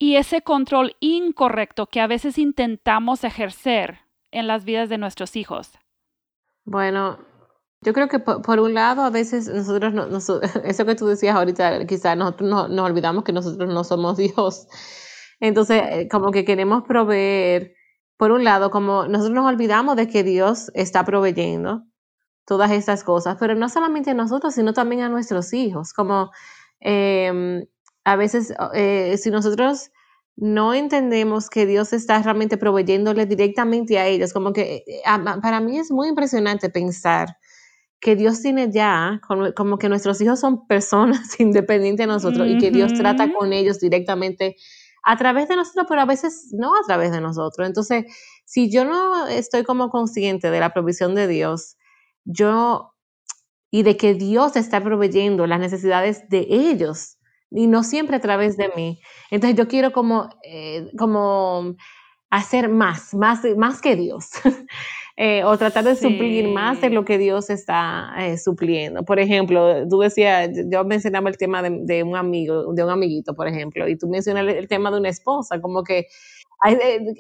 y 0.04 0.18
ese 0.18 0.42
control 0.42 0.98
incorrecto 1.00 1.88
que 1.88 2.02
a 2.02 2.08
veces 2.08 2.38
intentamos 2.38 3.24
ejercer 3.24 4.00
en 4.32 4.48
las 4.48 4.66
vidas 4.66 4.90
de 4.90 4.98
nuestros 4.98 5.38
hijos? 5.38 5.72
Bueno, 6.66 7.20
yo 7.80 7.94
creo 7.94 8.10
que 8.10 8.20
por, 8.20 8.60
un 8.60 8.74
lado 8.74 9.04
a 9.04 9.10
veces 9.10 9.48
nosotros, 9.48 9.94
no, 9.94 10.06
eso 10.66 10.86
que 10.86 10.96
tú 10.96 11.08
decías 11.08 11.38
ahorita, 11.38 11.86
quizás 11.86 12.18
nosotros 12.18 12.70
nos 12.70 12.86
olvidamos 12.86 13.24
que 13.24 13.32
nosotros 13.32 13.74
no 13.74 13.86
somos 13.86 14.18
Dios. 14.36 14.68
Entonces, 15.40 15.82
eh, 15.90 16.10
como 16.12 16.32
que 16.32 16.44
queremos 16.44 16.84
proveer 16.84 17.74
por 18.18 18.32
un 18.32 18.44
lado, 18.44 18.72
como 18.72 19.08
nosotros 19.08 19.34
nos 19.34 19.48
olvidamos 19.48 19.96
de 19.96 20.10
que 20.10 20.24
Dios 20.24 20.70
está 20.74 21.06
proveyendo 21.06 21.84
todas 22.46 22.72
estas 22.72 23.06
cosas, 23.06 23.38
pero 23.40 23.56
no 23.56 23.70
solamente 23.70 24.12
a 24.12 24.16
nosotros, 24.16 24.54
sino 24.54 24.74
también 24.74 25.04
a 25.04 25.08
nuestros 25.08 25.54
hijos. 25.54 25.94
Como 25.94 26.30
em, 26.82 27.64
a 28.04 28.16
veces, 28.16 28.54
eh, 28.74 29.18
si 29.18 29.32
nosotros 29.32 29.92
no 30.36 30.74
entendemos 30.74 31.50
que 31.50 31.66
Dios 31.66 31.94
está 31.94 32.22
realmente 32.22 32.58
proveyéndole 32.58 33.26
directamente 33.26 34.00
a 34.00 34.08
ellos, 34.08 34.34
como 34.34 34.52
que 34.52 34.84
eh, 34.88 35.02
para 35.42 35.60
mí 35.60 35.78
es 35.78 35.92
muy 35.92 36.10
impresionante 36.10 36.70
pensar 36.70 37.38
que 38.04 38.16
Dios 38.18 38.42
tiene 38.42 38.70
ya, 38.70 39.22
como, 39.56 39.78
que 39.78 39.88
nuestros 39.88 40.20
hijos 40.20 40.40
son 40.40 40.68
personas 40.68 41.22
independientes 41.40 42.06
de 42.06 42.12
nosotros 42.12 42.48
y 42.50 42.58
que 42.58 42.70
Dios 42.70 42.94
trata 42.94 43.32
con 43.32 43.54
ellos 43.54 43.80
directamente 43.80 44.58
a 45.04 45.18
través 45.18 45.48
de 45.48 45.56
nosotros, 45.56 45.86
pero 45.88 46.02
a 46.02 46.06
veces 46.06 46.50
no 46.52 46.76
a 46.76 46.86
través 46.86 47.12
de 47.12 47.22
nosotros. 47.22 47.66
Entonces, 47.66 48.06
si 48.46 48.70
yo 48.70 48.84
no 48.84 49.28
estoy 49.28 49.64
como 49.64 49.90
consciente 49.90 50.52
de 50.52 50.60
la 50.60 50.74
provisión 50.74 51.16
de 51.16 51.28
Dios, 51.28 51.78
yo, 52.26 52.94
y 53.72 53.84
de 53.84 53.96
que 53.96 54.14
Dios 54.14 54.58
está 54.58 54.82
proveyendo 54.82 55.48
las 55.48 55.60
necesidades 55.60 56.28
de 56.30 56.46
ellos, 56.50 57.18
y 57.54 57.68
no 57.68 57.84
siempre 57.84 58.18
a 58.18 58.22
través 58.22 58.58
de 58.58 58.70
mí. 58.76 59.00
Entonces 59.32 59.58
yo 59.58 59.68
quiero 59.68 59.92
como, 59.92 60.30
eh, 60.44 60.90
como 60.98 61.76
hacer 62.30 62.70
más, 62.70 63.14
más, 63.14 63.42
más 63.58 63.82
que 63.82 63.96
Dios. 63.96 64.32
Eh, 65.16 65.44
o 65.44 65.56
tratar 65.60 65.84
de 65.84 65.96
suplir 65.96 66.48
más 66.48 66.82
de 66.82 66.90
lo 66.90 67.06
que 67.06 67.20
Dios 67.20 67.52
está 67.52 68.16
eh, 68.18 68.36
supliendo. 68.36 69.04
Por 69.04 69.20
ejemplo, 69.20 69.88
tú 69.88 70.00
decías, 70.00 70.50
yo 70.72 70.84
mencionaba 70.86 71.30
el 71.30 71.38
tema 71.38 71.62
de, 71.62 72.02
un 72.02 72.16
amigo, 72.16 72.74
de 72.74 72.84
un 72.84 72.90
amiguito, 72.90 73.36
por 73.36 73.48
ejemplo, 73.48 73.88
y 73.88 73.96
tú 73.96 74.08
mencionas 74.08 74.48
el, 74.48 74.68
tema 74.68 74.90
de 74.90 74.98
una 74.98 75.10
esposa, 75.10 75.62
como 75.62 75.84
que 75.84 76.08
eh, 76.68 77.14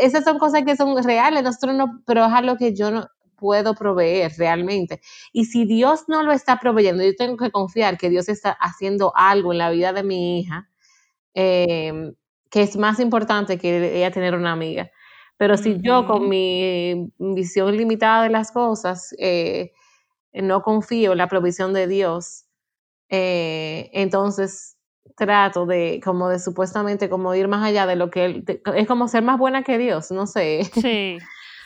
esas 0.00 0.22
son 0.22 0.38
cosas 0.38 0.62
que 0.64 0.76
son 0.76 1.02
reales, 1.02 1.42
nosotros 1.42 1.74
no, 1.74 2.02
pero 2.06 2.24
es 2.24 2.32
algo 2.32 2.56
que 2.56 2.72
yo 2.72 2.92
no 2.92 3.08
puedo 3.40 3.74
proveer 3.74 4.32
realmente. 4.38 5.00
Y 5.32 5.46
si 5.46 5.64
Dios 5.64 6.04
no 6.06 6.22
lo 6.22 6.32
está 6.32 6.58
proveyendo, 6.58 7.02
yo 7.02 7.16
tengo 7.16 7.36
que 7.36 7.50
confiar 7.50 7.98
que 7.98 8.10
Dios 8.10 8.28
está 8.28 8.52
haciendo 8.52 9.12
algo 9.16 9.52
en 9.52 9.58
la 9.58 9.70
vida 9.70 9.92
de 9.92 10.02
mi 10.04 10.38
hija, 10.38 10.68
que 11.34 12.62
es 12.62 12.76
más 12.76 13.00
importante 13.00 13.58
que 13.58 13.96
ella 13.96 14.10
tener 14.10 14.34
una 14.34 14.52
amiga. 14.52 14.90
Pero 15.40 15.56
si 15.56 15.78
yo 15.80 16.06
con 16.06 16.28
mi 16.28 17.10
visión 17.18 17.74
limitada 17.74 18.24
de 18.24 18.28
las 18.28 18.52
cosas 18.52 19.14
eh, 19.18 19.72
no 20.34 20.60
confío 20.60 21.12
en 21.12 21.18
la 21.18 21.28
provisión 21.28 21.72
de 21.72 21.86
Dios, 21.86 22.44
eh, 23.08 23.88
entonces 23.94 24.76
trato 25.16 25.64
de 25.64 25.98
como 26.04 26.28
de 26.28 26.38
supuestamente 26.38 27.08
como 27.08 27.34
ir 27.34 27.48
más 27.48 27.66
allá 27.66 27.86
de 27.86 27.96
lo 27.96 28.10
que 28.10 28.24
él, 28.26 28.44
es 28.74 28.86
como 28.86 29.08
ser 29.08 29.22
más 29.22 29.38
buena 29.38 29.62
que 29.62 29.78
Dios, 29.78 30.10
no 30.10 30.26
sé. 30.26 30.64
Sí, 30.74 31.16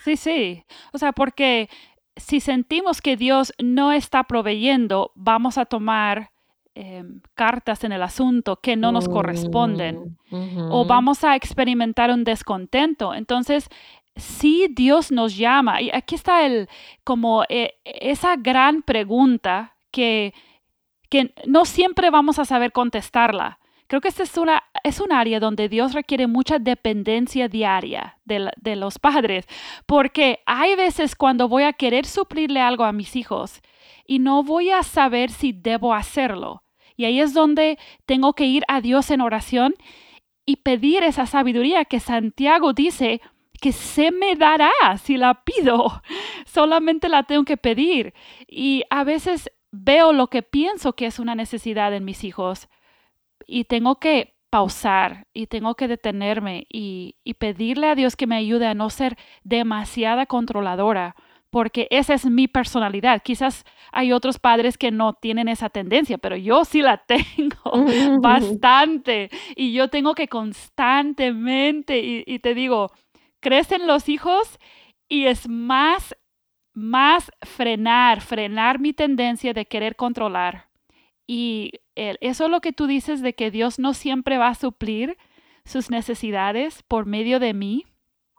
sí, 0.04 0.16
sí. 0.16 0.64
O 0.92 0.98
sea, 0.98 1.12
porque 1.12 1.68
si 2.16 2.40
sentimos 2.40 3.00
que 3.00 3.16
Dios 3.16 3.52
no 3.62 3.92
está 3.92 4.24
proveyendo, 4.24 5.10
vamos 5.14 5.58
a 5.58 5.64
tomar 5.64 6.30
Em, 6.76 7.20
cartas 7.36 7.84
en 7.84 7.92
el 7.92 8.02
asunto 8.02 8.56
que 8.56 8.74
no 8.74 8.90
nos 8.90 9.08
corresponden 9.08 10.18
mm, 10.28 10.72
o 10.72 10.84
vamos 10.84 11.22
a 11.22 11.36
experimentar 11.36 12.10
un 12.10 12.24
descontento. 12.24 13.14
Entonces, 13.14 13.68
si 14.16 14.66
Dios 14.66 15.12
nos 15.12 15.36
llama, 15.36 15.80
y 15.80 15.90
aquí 15.92 16.16
está 16.16 16.44
el, 16.44 16.68
como 17.04 17.44
eh, 17.48 17.74
esa 17.84 18.34
gran 18.34 18.82
pregunta 18.82 19.76
que, 19.92 20.34
que 21.08 21.32
no 21.46 21.64
siempre 21.64 22.10
vamos 22.10 22.40
a 22.40 22.44
saber 22.44 22.72
contestarla. 22.72 23.60
Creo 23.94 24.00
que 24.00 24.08
esta 24.08 24.24
es, 24.24 24.36
una, 24.38 24.64
es 24.82 24.98
un 24.98 25.12
área 25.12 25.38
donde 25.38 25.68
Dios 25.68 25.92
requiere 25.92 26.26
mucha 26.26 26.58
dependencia 26.58 27.46
diaria 27.46 28.18
de, 28.24 28.50
de, 28.60 28.74
los 28.74 28.98
padres, 28.98 29.46
porque 29.86 30.40
hay 30.46 30.74
veces 30.74 31.14
cuando 31.14 31.48
voy 31.48 31.62
a 31.62 31.74
querer 31.74 32.04
suplirle 32.04 32.60
algo 32.60 32.82
a 32.82 32.90
mis 32.90 33.14
hijos 33.14 33.62
y 34.04 34.18
no 34.18 34.42
voy 34.42 34.72
a 34.72 34.82
saber 34.82 35.30
si 35.30 35.52
debo 35.52 35.94
hacerlo. 35.94 36.64
Y 36.96 37.04
ahí 37.04 37.20
es 37.20 37.34
donde 37.34 37.78
tengo 38.04 38.32
que 38.32 38.46
ir 38.46 38.64
a 38.66 38.80
Dios 38.80 39.12
en 39.12 39.20
oración 39.20 39.76
y 40.44 40.56
pedir 40.56 41.04
esa 41.04 41.26
sabiduría 41.26 41.84
que 41.84 42.00
Santiago 42.00 42.72
dice 42.72 43.20
que 43.60 43.70
se 43.70 44.10
me 44.10 44.34
dará 44.34 44.72
si 45.00 45.16
la 45.16 45.44
pido. 45.44 46.02
Solamente 46.46 47.08
la 47.08 47.22
tengo 47.22 47.44
que 47.44 47.58
pedir. 47.58 48.12
Y 48.48 48.82
a 48.90 49.04
veces 49.04 49.52
veo 49.70 50.12
lo 50.12 50.26
que 50.26 50.42
pienso 50.42 50.94
que 50.94 51.06
es 51.06 51.20
una 51.20 51.36
necesidad 51.36 51.94
en 51.94 52.04
mis 52.04 52.24
hijos 52.24 52.68
y 53.46 53.64
tengo 53.64 53.96
que 53.96 54.34
pausar 54.50 55.26
y 55.32 55.46
tengo 55.48 55.74
que 55.74 55.88
detenerme 55.88 56.66
y, 56.68 57.16
y 57.24 57.34
pedirle 57.34 57.88
a 57.88 57.94
Dios 57.94 58.16
que 58.16 58.26
me 58.26 58.36
ayude 58.36 58.66
a 58.66 58.74
no 58.74 58.90
ser 58.90 59.16
demasiada 59.42 60.26
controladora 60.26 61.16
porque 61.54 61.86
esa 61.90 62.14
es 62.14 62.26
mi 62.26 62.48
personalidad. 62.48 63.22
Quizás 63.22 63.64
hay 63.92 64.10
otros 64.10 64.40
padres 64.40 64.76
que 64.76 64.90
no 64.90 65.12
tienen 65.12 65.46
esa 65.46 65.68
tendencia, 65.68 66.18
pero 66.18 66.34
yo 66.34 66.64
sí 66.64 66.82
la 66.82 66.96
tengo 67.06 67.70
bastante 68.20 69.30
y 69.54 69.72
yo 69.72 69.86
tengo 69.86 70.16
que 70.16 70.26
constantemente, 70.26 72.24
y, 72.26 72.40
te 72.40 72.54
digo, 72.54 72.90
crecen 73.38 73.86
los 73.86 74.08
hijos 74.08 74.58
y 75.08 75.26
es 75.26 75.48
más, 75.48 76.16
más 76.72 77.30
frenar, 77.42 78.20
frenar 78.20 78.80
mi 78.80 78.92
tendencia 78.92 79.52
de 79.52 79.66
querer 79.66 79.94
controlar. 79.94 80.66
Y 81.26 81.72
eso 81.94 82.44
es 82.44 82.50
lo 82.50 82.60
que 82.60 82.72
tú 82.72 82.86
dices 82.86 83.22
de 83.22 83.34
que 83.34 83.50
Dios 83.50 83.78
no 83.78 83.94
siempre 83.94 84.38
va 84.38 84.48
a 84.48 84.54
suplir 84.54 85.16
sus 85.64 85.90
necesidades 85.90 86.82
por 86.82 87.06
medio 87.06 87.40
de 87.40 87.54
mí. 87.54 87.86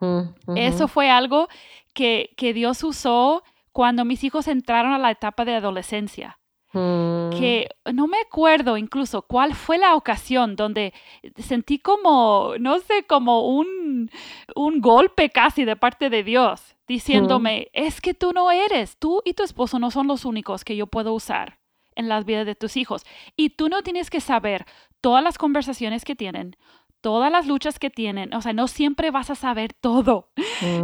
Mm, 0.00 0.56
eso 0.56 0.88
fue 0.88 1.10
algo 1.10 1.48
que, 1.94 2.30
Dios 2.54 2.84
usó 2.84 3.42
cuando 3.72 4.04
mis 4.04 4.22
hijos 4.24 4.46
entraron 4.48 4.92
a 4.92 4.98
la 4.98 5.10
etapa 5.10 5.44
de 5.44 5.54
adolescencia. 5.54 6.38
Mm. 6.72 7.30
Que 7.30 7.68
no 7.92 8.06
me 8.06 8.18
acuerdo 8.18 8.76
incluso 8.76 9.22
cuál 9.22 9.54
fue 9.54 9.78
la 9.78 9.94
ocasión 9.94 10.54
donde 10.54 10.92
sentí 11.36 11.78
como, 11.78 12.54
no 12.60 12.78
sé, 12.80 13.04
como 13.08 13.48
un, 13.48 14.10
un 14.54 14.80
golpe 14.80 15.30
casi 15.30 15.64
de 15.64 15.76
parte 15.76 16.10
de 16.10 16.22
Dios, 16.22 16.76
diciéndome, 16.86 17.68
mm. 17.72 17.78
es 17.84 18.00
que 18.00 18.14
tú 18.14 18.32
no 18.32 18.50
eres, 18.52 18.96
tú 18.98 19.22
y 19.24 19.32
tu 19.32 19.42
esposo 19.42 19.78
no 19.78 19.90
son 19.90 20.06
los 20.06 20.24
únicos 20.24 20.64
que 20.64 20.76
yo 20.76 20.86
puedo 20.86 21.14
usar 21.14 21.58
en 21.96 22.08
las 22.08 22.24
vidas 22.24 22.46
de 22.46 22.54
tus 22.54 22.76
hijos. 22.76 23.04
Y 23.36 23.50
tú 23.50 23.68
no 23.68 23.82
tienes 23.82 24.10
que 24.10 24.20
saber 24.20 24.64
todas 25.00 25.22
las 25.24 25.38
conversaciones 25.38 26.04
que 26.04 26.14
tienen, 26.16 26.56
todas 27.00 27.30
las 27.30 27.46
luchas 27.46 27.78
que 27.78 27.90
tienen, 27.90 28.34
o 28.34 28.42
sea, 28.42 28.52
no 28.52 28.68
siempre 28.68 29.10
vas 29.10 29.30
a 29.30 29.34
saber 29.34 29.72
todo. 29.72 30.30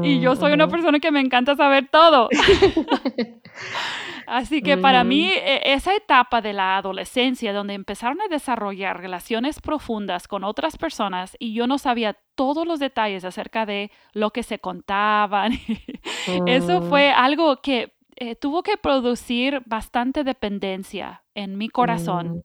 y 0.03 0.21
yo 0.21 0.37
soy 0.37 0.53
una 0.53 0.69
persona 0.69 1.01
que 1.01 1.11
me 1.11 1.21
encanta 1.21 1.57
saber 1.57 1.89
todo. 1.91 2.29
Así 4.27 4.63
que 4.63 4.79
para 4.79 5.05
mí 5.05 5.27
e, 5.27 5.73
esa 5.73 5.95
etapa 5.95 6.41
de 6.41 6.53
la 6.53 6.77
adolescencia 6.77 7.53
donde 7.53 7.75
empezaron 7.75 8.21
a 8.21 8.29
desarrollar 8.29 9.01
relaciones 9.01 9.61
profundas 9.61 10.29
con 10.29 10.45
otras 10.45 10.79
personas 10.79 11.37
y 11.39 11.55
yo 11.55 11.67
no 11.67 11.77
sabía 11.77 12.17
todos 12.35 12.67
los 12.67 12.79
detalles 12.79 13.25
acerca 13.25 13.67
de 13.67 13.91
lo 14.13 14.31
que 14.31 14.43
se 14.43 14.59
contaban, 14.59 15.53
eso 16.47 16.83
fue 16.83 17.11
algo 17.11 17.61
que 17.61 17.95
eh, 18.17 18.37
tuvo 18.37 18.63
que 18.63 18.77
producir 18.77 19.63
bastante 19.67 20.25
dependencia 20.25 21.23
en 21.35 21.57
mi 21.57 21.69
corazón 21.69 22.45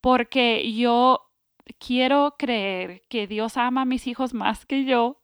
porque 0.00 0.72
yo 0.72 1.20
quiero 1.78 2.34
creer 2.38 3.02
que 3.08 3.26
Dios 3.26 3.56
ama 3.56 3.82
a 3.82 3.86
mis 3.86 4.06
hijos 4.06 4.34
más 4.34 4.66
que 4.66 4.84
yo 4.84 5.20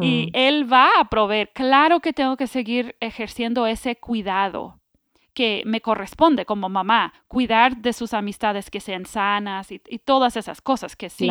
y 0.00 0.26
mm. 0.26 0.30
Él 0.34 0.72
va 0.72 0.88
a 1.00 1.08
proveer. 1.08 1.50
Claro 1.54 2.00
que 2.00 2.12
tengo 2.12 2.36
que 2.36 2.46
seguir 2.46 2.96
ejerciendo 3.00 3.66
ese 3.66 3.96
cuidado 3.96 4.80
que 5.36 5.62
me 5.66 5.82
corresponde 5.82 6.46
como 6.46 6.70
mamá, 6.70 7.12
cuidar 7.28 7.76
de 7.76 7.92
sus 7.92 8.14
amistades 8.14 8.70
que 8.70 8.80
sean 8.80 9.04
sanas 9.04 9.70
y, 9.70 9.78
todas 9.98 10.34
esas 10.34 10.62
cosas 10.62 10.96
que 10.96 11.10
sí, 11.10 11.28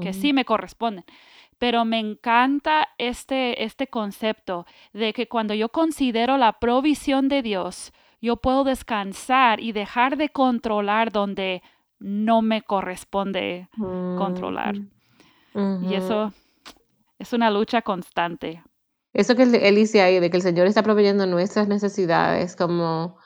que 0.00 0.12
sí 0.12 0.32
me 0.32 0.44
corresponden. 0.44 1.04
Pero 1.58 1.84
me 1.84 1.98
encanta 1.98 2.90
este, 2.98 3.64
este 3.64 3.88
concepto 3.88 4.64
de 4.92 5.12
que 5.12 5.26
cuando 5.26 5.54
yo 5.54 5.70
considero 5.70 6.36
la 6.36 6.60
provisión 6.60 7.26
de 7.26 7.42
Dios, 7.42 7.92
yo 8.22 8.36
puedo 8.36 8.62
descansar 8.62 9.58
y 9.58 9.72
dejar 9.72 10.16
de 10.16 10.28
controlar 10.28 11.10
donde 11.10 11.60
no 11.98 12.42
me 12.42 12.62
corresponde 12.62 13.68
controlar. 13.76 14.76
Y 15.82 15.94
eso 15.94 16.32
es 17.18 17.32
una 17.32 17.50
lucha 17.50 17.82
constante. 17.82 18.62
Eso 19.12 19.34
que 19.34 19.42
él 19.42 19.74
dice 19.74 20.00
ahí, 20.00 20.20
de 20.20 20.30
que 20.30 20.36
el 20.36 20.44
Señor 20.44 20.68
está 20.68 20.84
proveyendo 20.84 21.26
nuestras 21.26 21.66
necesidades, 21.66 22.54
como 22.54 23.18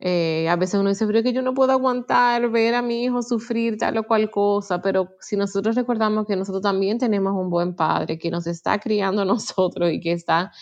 eh, 0.00 0.48
a 0.48 0.56
veces 0.56 0.80
uno 0.80 0.88
dice, 0.90 1.06
pero 1.06 1.22
que 1.22 1.32
yo 1.32 1.42
no 1.42 1.54
puedo 1.54 1.72
aguantar 1.72 2.50
ver 2.50 2.74
a 2.74 2.82
mi 2.82 3.04
hijo 3.04 3.22
sufrir 3.22 3.78
tal 3.78 3.96
o 3.98 4.04
cual 4.04 4.30
cosa, 4.30 4.82
pero 4.82 5.10
si 5.20 5.36
nosotros 5.36 5.76
recordamos 5.76 6.26
que 6.26 6.36
nosotros 6.36 6.62
también 6.62 6.98
tenemos 6.98 7.32
un 7.34 7.48
buen 7.48 7.74
padre 7.74 8.18
que 8.18 8.30
nos 8.30 8.46
está 8.46 8.78
criando 8.78 9.22
a 9.22 9.24
nosotros 9.24 9.92
y 9.92 10.00
que 10.00 10.12
está 10.12 10.52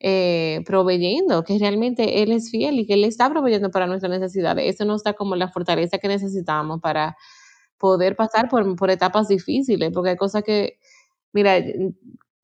eh, 0.00 0.62
proveyendo, 0.66 1.42
que 1.44 1.58
realmente 1.58 2.22
Él 2.22 2.32
es 2.32 2.50
fiel 2.50 2.78
y 2.78 2.86
que 2.86 2.94
Él 2.94 3.04
está 3.04 3.28
proveyendo 3.30 3.70
para 3.70 3.86
nuestras 3.86 4.10
necesidades. 4.10 4.74
Eso 4.74 4.84
nos 4.84 5.02
da 5.02 5.14
como 5.14 5.36
la 5.36 5.48
fortaleza 5.48 5.98
que 5.98 6.08
necesitamos 6.08 6.80
para 6.80 7.16
poder 7.78 8.16
pasar 8.16 8.48
por, 8.48 8.76
por 8.76 8.90
etapas 8.90 9.28
difíciles, 9.28 9.90
porque 9.92 10.10
hay 10.10 10.16
cosas 10.16 10.42
que, 10.44 10.78
mira, 11.32 11.56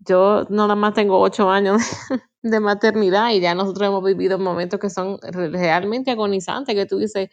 yo 0.07 0.47
nada 0.51 0.75
más 0.77 0.95
tengo 0.95 1.19
ocho 1.21 1.51
años 1.51 1.83
de 2.43 2.61
maternidad 2.61 3.31
y 3.31 3.41
ya 3.41 3.55
nosotros 3.55 3.89
hemos 3.89 4.05
vivido 4.05 4.39
momentos 4.39 4.81
que 4.81 4.91
son 4.91 5.19
realmente 5.23 6.11
agonizantes, 6.11 6.75
que 6.75 6.87
tú 6.87 6.99
dices, 6.99 7.31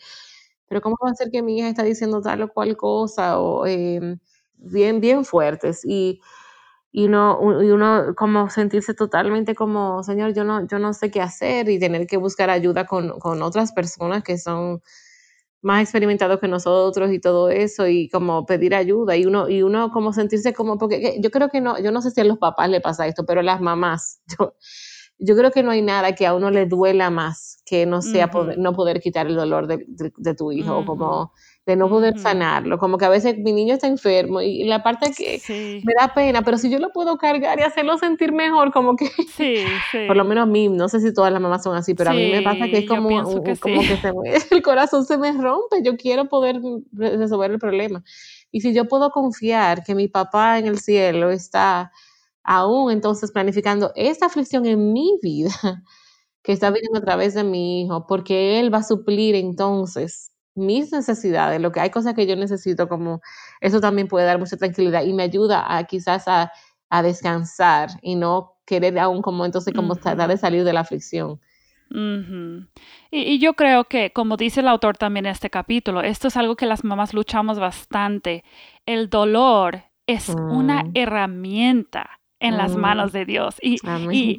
pero 0.68 0.82
¿cómo 0.82 0.98
va 1.04 1.12
a 1.12 1.16
ser 1.16 1.32
que 1.32 1.42
mi 1.42 1.60
hija 1.60 1.70
está 1.70 1.84
diciendo 1.84 2.22
tal 2.22 2.44
o 2.44 2.50
cual 2.54 2.78
cosa? 2.78 3.40
O 3.40 3.66
em, 3.68 4.20
bien, 4.56 5.02
bien 5.02 5.26
fuertes. 5.26 5.82
Y 5.86 6.22
y 6.92 7.06
uno, 7.06 7.64
y 7.64 7.70
uno 7.72 8.16
como 8.16 8.50
sentirse 8.50 8.94
totalmente 8.96 9.54
como, 9.56 10.04
Señor, 10.04 10.34
yo 10.34 10.44
no, 10.44 10.66
yo 10.68 10.80
no 10.80 10.94
sé 10.94 11.12
qué 11.12 11.22
hacer 11.22 11.70
y 11.70 11.80
tener 11.80 12.08
que 12.08 12.18
buscar 12.18 12.50
ayuda 12.50 12.86
con, 12.88 13.20
con 13.20 13.42
otras 13.44 13.72
personas 13.74 14.24
que 14.24 14.38
son 14.40 14.82
más 15.62 15.82
experimentados 15.82 16.40
que 16.40 16.48
nosotros 16.48 17.12
y 17.12 17.20
todo 17.20 17.50
eso 17.50 17.88
y 17.88 18.10
como 18.10 18.46
pedir 18.46 18.74
ayuda 18.74 19.18
y 19.18 19.26
uno 19.26 19.50
y 19.50 19.62
uno 19.62 19.92
como 19.92 20.14
sentirse 20.14 20.54
como 20.54 20.78
porque 20.78 21.20
yo 21.22 21.32
creo 21.32 21.50
que 21.50 21.60
no 21.60 21.82
yo 21.82 21.92
no 21.92 22.02
sé 22.02 22.12
si 22.12 22.22
a 22.22 22.24
los 22.24 22.38
papás 22.38 22.70
le 22.70 22.80
pasa 22.80 23.08
esto 23.08 23.26
pero 23.26 23.42
a 23.42 23.44
las 23.44 23.60
mamás 23.60 24.22
yo 24.40 24.56
yo 25.22 25.36
creo 25.36 25.52
que 25.52 25.64
no 25.64 25.72
hay 25.72 25.82
nada 25.82 26.16
que 26.16 26.26
a 26.26 26.34
uno 26.34 26.50
le 26.50 26.66
duela 26.66 27.10
más 27.10 27.62
que 27.66 27.86
no 27.86 28.02
sea 28.02 28.32
poder, 28.32 28.58
no 28.58 28.74
poder 28.74 29.02
quitar 29.02 29.28
el 29.28 29.36
dolor 29.36 29.68
de, 29.68 29.86
de, 29.88 30.34
tu 30.34 30.52
hijo 30.54 30.78
o 30.78 30.86
como 30.86 31.34
de 31.70 31.76
no 31.76 31.88
poder 31.88 32.18
sanarlo, 32.18 32.80
como 32.80 32.98
que 32.98 33.06
a 33.06 33.10
veces 33.10 33.38
mi 33.38 33.54
niño 33.54 33.76
está 33.76 33.86
enfermo 33.86 34.42
y 34.42 34.64
la 34.64 34.82
parte 34.82 35.12
que 35.16 35.40
me 35.86 35.94
da 36.00 36.16
pena, 36.16 36.42
pero 36.42 36.58
si 36.58 36.72
yo 36.72 36.80
lo 36.80 36.92
puedo 36.92 37.20
cargar 37.20 37.60
y 37.60 37.62
hacerlo 37.62 37.96
sentir 38.00 38.32
mejor, 38.32 38.74
como 38.74 38.96
que, 38.96 39.06
sí, 39.38 39.58
por 40.08 40.18
lo 40.18 40.26
menos 40.26 40.44
a 40.44 40.46
mí, 40.48 40.68
no 40.68 40.90
sé 40.90 41.00
si 41.00 41.14
todas 41.14 41.32
las 41.32 41.40
mamás 41.40 41.62
son 41.62 41.76
así, 41.76 41.94
pero 41.94 42.10
a 42.10 42.14
mí 42.14 42.32
me 42.32 42.42
pasa 42.42 42.66
que 42.66 42.80
es 42.80 42.88
como, 42.88 43.08
que, 43.44 43.56
como 43.58 43.82
que 43.82 43.98
se 43.98 44.12
el 44.56 44.64
corazón 44.64 45.06
se 45.06 45.20
me 45.20 45.32
rompe, 45.32 45.84
yo 45.84 45.96
quiero 45.96 46.28
poder 46.28 46.60
resolver 46.92 47.52
el 47.52 47.60
problema. 47.60 48.04
Y 48.52 48.62
si 48.62 48.74
yo 48.74 48.88
puedo 48.88 49.12
confiar 49.12 49.84
que 49.84 49.94
mi 49.94 50.08
papá 50.08 50.58
en 50.58 50.66
el 50.66 50.80
cielo 50.80 51.30
está 51.30 51.92
aún 52.44 52.92
entonces 52.92 53.32
planificando 53.32 53.92
esta 53.96 54.26
aflicción 54.26 54.66
en 54.66 54.92
mi 54.92 55.20
vida 55.22 55.84
que 56.42 56.52
está 56.52 56.72
viviendo 56.72 56.98
a 56.98 57.04
través 57.04 57.36
de 57.36 57.44
mi 57.44 57.84
hijo, 57.84 58.08
porque 58.08 58.60
él 58.60 58.74
va 58.74 58.80
a 58.80 58.84
suplir 58.84 59.36
entonces 59.36 60.32
mis 60.60 60.92
necesidades, 60.92 61.62
lo 61.62 61.72
que 61.72 61.80
hay 61.80 61.90
cosas 61.90 62.14
que 62.14 62.28
yo 62.28 62.36
necesito, 62.36 62.88
como 62.88 63.22
eso 63.62 63.80
también 63.80 64.08
puede 64.08 64.26
dar 64.26 64.40
mucha 64.40 64.58
tranquilidad 64.58 65.04
y 65.04 65.14
me 65.14 65.24
ayuda 65.24 65.66
a 65.76 65.84
quizás 65.86 66.28
a, 66.28 66.52
descansar 67.04 67.90
y 68.02 68.16
no 68.16 68.56
querer 68.66 68.98
aún 68.98 69.22
como 69.22 69.46
entonces 69.46 69.76
como 69.76 69.96
tratar 69.96 70.28
de 70.28 70.38
salir 70.38 70.64
de 70.64 70.74
la 70.74 70.80
aflicción. 70.80 71.40
y, 73.12 73.40
yo 73.40 73.54
creo 73.54 73.84
que, 73.84 74.12
como 74.12 74.38
dice 74.38 74.62
el 74.62 74.68
autor 74.68 74.98
también 74.98 75.28
en 75.28 75.32
este 75.34 75.52
capítulo, 75.52 76.02
esto 76.02 76.30
es 76.30 76.38
algo 76.38 76.56
que 76.56 76.66
las 76.66 76.84
mamás 76.84 77.14
luchamos 77.14 77.60
bastante. 77.60 78.44
El 78.88 79.10
dolor 79.10 79.84
es 80.08 80.30
una 80.30 80.84
mm. 80.84 80.92
herramienta 80.96 82.19
en 82.40 82.58
las 82.58 82.76
mm. 82.76 82.80
manos 82.80 83.12
de 83.12 83.26
Dios. 83.26 83.56
Y, 83.62 83.78
y, 84.12 84.38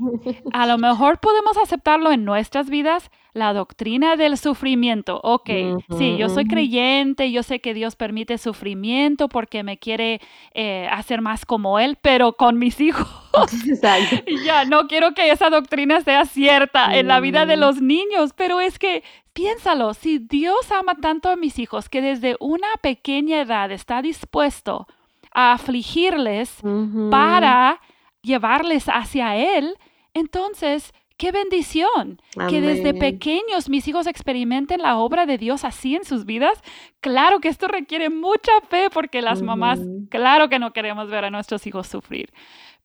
a 0.52 0.66
lo 0.66 0.78
mejor 0.78 1.20
podemos 1.20 1.56
aceptarlo 1.58 2.12
en 2.12 2.24
nuestras 2.24 2.70
vidas, 2.70 3.10
la 3.32 3.52
doctrina 3.52 4.16
del 4.16 4.36
sufrimiento. 4.38 5.20
Ok, 5.22 5.50
sí, 5.96 6.16
yo 6.16 6.28
soy 6.28 6.46
creyente, 6.46 7.30
yo 7.30 7.42
sé 7.42 7.60
que 7.60 7.74
Dios 7.74 7.94
permite 7.94 8.38
sufrimiento 8.38 9.28
porque 9.28 9.62
me 9.62 9.78
quiere 9.78 10.20
eh, 10.52 10.88
hacer 10.90 11.20
más 11.20 11.46
como 11.46 11.78
Él, 11.78 11.96
pero 12.00 12.32
con 12.32 12.58
mis 12.58 12.80
hijos. 12.80 13.06
ya, 14.44 14.64
no 14.64 14.88
quiero 14.88 15.14
que 15.14 15.30
esa 15.30 15.50
doctrina 15.50 16.00
sea 16.00 16.24
cierta 16.24 16.96
en 16.96 17.06
la 17.06 17.20
vida 17.20 17.46
de 17.46 17.56
mm. 17.56 17.60
los 17.60 17.80
niños, 17.80 18.32
pero 18.34 18.60
es 18.60 18.78
que 18.78 19.04
piénsalo, 19.32 19.94
si 19.94 20.18
Dios 20.18 20.72
ama 20.72 20.96
tanto 20.96 21.28
a 21.28 21.36
mis 21.36 21.58
hijos 21.58 21.88
que 21.88 22.02
desde 22.02 22.36
una 22.40 22.66
pequeña 22.82 23.40
edad 23.40 23.70
está 23.70 24.02
dispuesto 24.02 24.88
a 25.32 25.52
afligirles 25.52 26.56
para 27.10 27.80
llevarles 28.22 28.87
hacia 28.87 29.37
Él, 29.37 29.76
entonces, 30.14 30.92
qué 31.16 31.33
bendición 31.33 32.20
que 32.48 32.61
desde 32.61 32.94
pequeños 32.94 33.68
mis 33.68 33.87
hijos 33.87 34.06
experimenten 34.06 34.80
la 34.80 34.96
obra 34.96 35.26
de 35.26 35.38
Dios 35.38 35.64
así 35.64 35.94
en 35.94 36.04
sus 36.04 36.24
vidas. 36.24 36.61
Claro 37.00 37.40
que 37.40 37.48
esto 37.48 37.68
requiere 37.68 38.09
mucha 38.09 38.52
fe 38.68 38.88
porque 38.90 39.20
las 39.20 39.42
mamás, 39.42 39.78
claro 40.09 40.48
que 40.48 40.59
no 40.59 40.72
queremos 40.72 41.11
ver 41.11 41.26
a 41.26 41.30
nuestros 41.30 41.66
hijos 41.66 41.87
sufrir. 41.87 42.33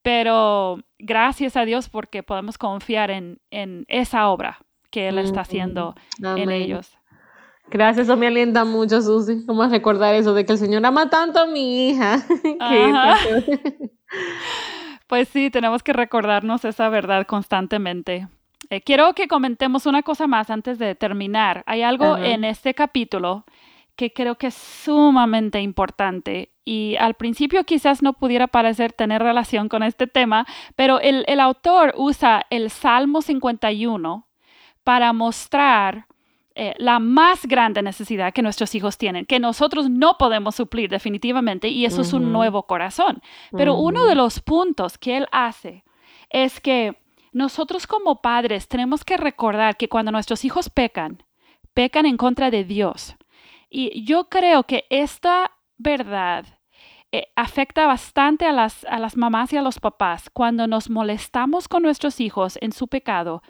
Pero 0.01 0.79
gracias 0.99 1.55
a 1.57 1.65
Dios 1.65 1.89
porque 1.89 2.23
podemos 2.23 2.57
confiar 2.57 3.09
en, 3.09 3.39
esa 3.87 4.29
obra 4.29 4.59
que 4.91 5.07
Él 5.07 5.17
está 5.17 5.41
haciendo 5.41 5.95
en 6.21 6.51
ellos. 6.51 6.91
Gracias, 7.71 8.07
eso 8.07 8.15
me 8.15 8.27
alienta 8.27 8.63
mucho, 8.63 9.01
Susi. 9.01 9.43
Vamos 9.45 9.65
a 9.65 9.69
recordar 9.69 10.13
eso 10.13 10.33
de 10.33 10.45
que 10.45 10.51
el 10.51 10.59
Señor 10.59 10.85
ama 10.85 11.09
tanto 11.09 11.39
a 11.39 11.47
mi 11.47 11.89
hija. 11.89 12.23
Pues 15.07 15.29
sí, 15.29 15.49
tenemos 15.49 15.83
que 15.83 15.93
recordarnos 15.93 16.65
esa 16.65 16.89
verdad 16.89 17.25
constantemente. 17.27 18.27
Eh, 18.69 18.81
quiero 18.81 19.13
que 19.13 19.27
comentemos 19.27 19.85
una 19.85 20.01
cosa 20.01 20.27
más 20.27 20.49
antes 20.49 20.79
de 20.79 20.95
terminar. 20.95 21.63
Hay 21.67 21.83
algo 21.83 22.17
en 22.17 22.43
este 22.43 22.73
capítulo 22.73 23.45
que 23.95 24.11
creo 24.11 24.35
que 24.35 24.47
es 24.47 24.55
sumamente 24.55 25.61
importante 25.61 26.51
y 26.65 26.95
al 26.97 27.13
principio 27.13 27.63
quizás 27.63 28.01
no 28.01 28.13
pudiera 28.13 28.47
parecer 28.47 28.91
tener 28.91 29.21
relación 29.21 29.69
con 29.69 29.83
este 29.83 30.07
tema, 30.07 30.45
pero 30.75 30.99
el, 30.99 31.23
el 31.27 31.39
autor 31.39 31.93
usa 31.95 32.45
el 32.49 32.69
Salmo 32.71 33.21
51 33.21 34.27
para 34.83 35.13
mostrar 35.13 36.07
eh, 36.57 36.73
la 36.77 36.99
más 36.99 37.45
grande 37.45 37.81
necesidad 37.81 38.33
que 38.33 38.41
nuestros 38.41 38.75
hijos 38.75 38.97
tienen, 38.97 39.25
que 39.25 39.39
nosotros 39.41 39.89
no 39.89 40.17
podemos 40.17 40.55
suplir 40.55 40.89
definitivamente, 40.89 41.67
y 41.67 41.83
eso 41.83 42.01
es 42.01 42.13
un 42.13 42.31
nuevo 42.31 42.63
corazón. 42.63 43.21
Pero 43.51 43.75
uno 43.75 44.05
de 44.05 44.15
los 44.15 44.39
puntos 44.39 44.97
que 44.97 45.17
él 45.17 45.27
hace 45.33 45.83
es 46.29 46.61
que 46.61 46.97
nosotros 47.33 47.87
como 47.87 48.21
padres 48.21 48.69
tenemos 48.69 49.03
que 49.03 49.17
recordar 49.17 49.75
que 49.75 49.89
cuando 49.89 50.13
nuestros 50.13 50.45
hijos 50.45 50.69
pecan, 50.69 51.23
pecan 51.73 52.05
en 52.05 52.15
contra 52.15 52.49
de 52.49 52.63
Dios. 52.63 53.17
Y 53.69 54.05
yo 54.05 54.29
creo 54.29 54.63
que 54.63 54.85
esta 54.89 55.51
verdad 55.77 56.45
eh, 57.11 57.27
afecta 57.35 57.85
bastante 57.85 58.45
a 58.45 58.53
las, 58.53 58.85
a 58.85 58.99
las 58.99 59.17
mamás 59.17 59.51
y 59.51 59.57
a 59.57 59.61
los 59.61 59.79
papás 59.79 60.29
cuando 60.31 60.67
nos 60.67 60.89
molestamos 60.89 61.67
con 61.67 61.83
nuestros 61.83 62.21
hijos 62.21 62.57
en 62.61 62.71
su 62.71 62.87
pecado 62.87 63.43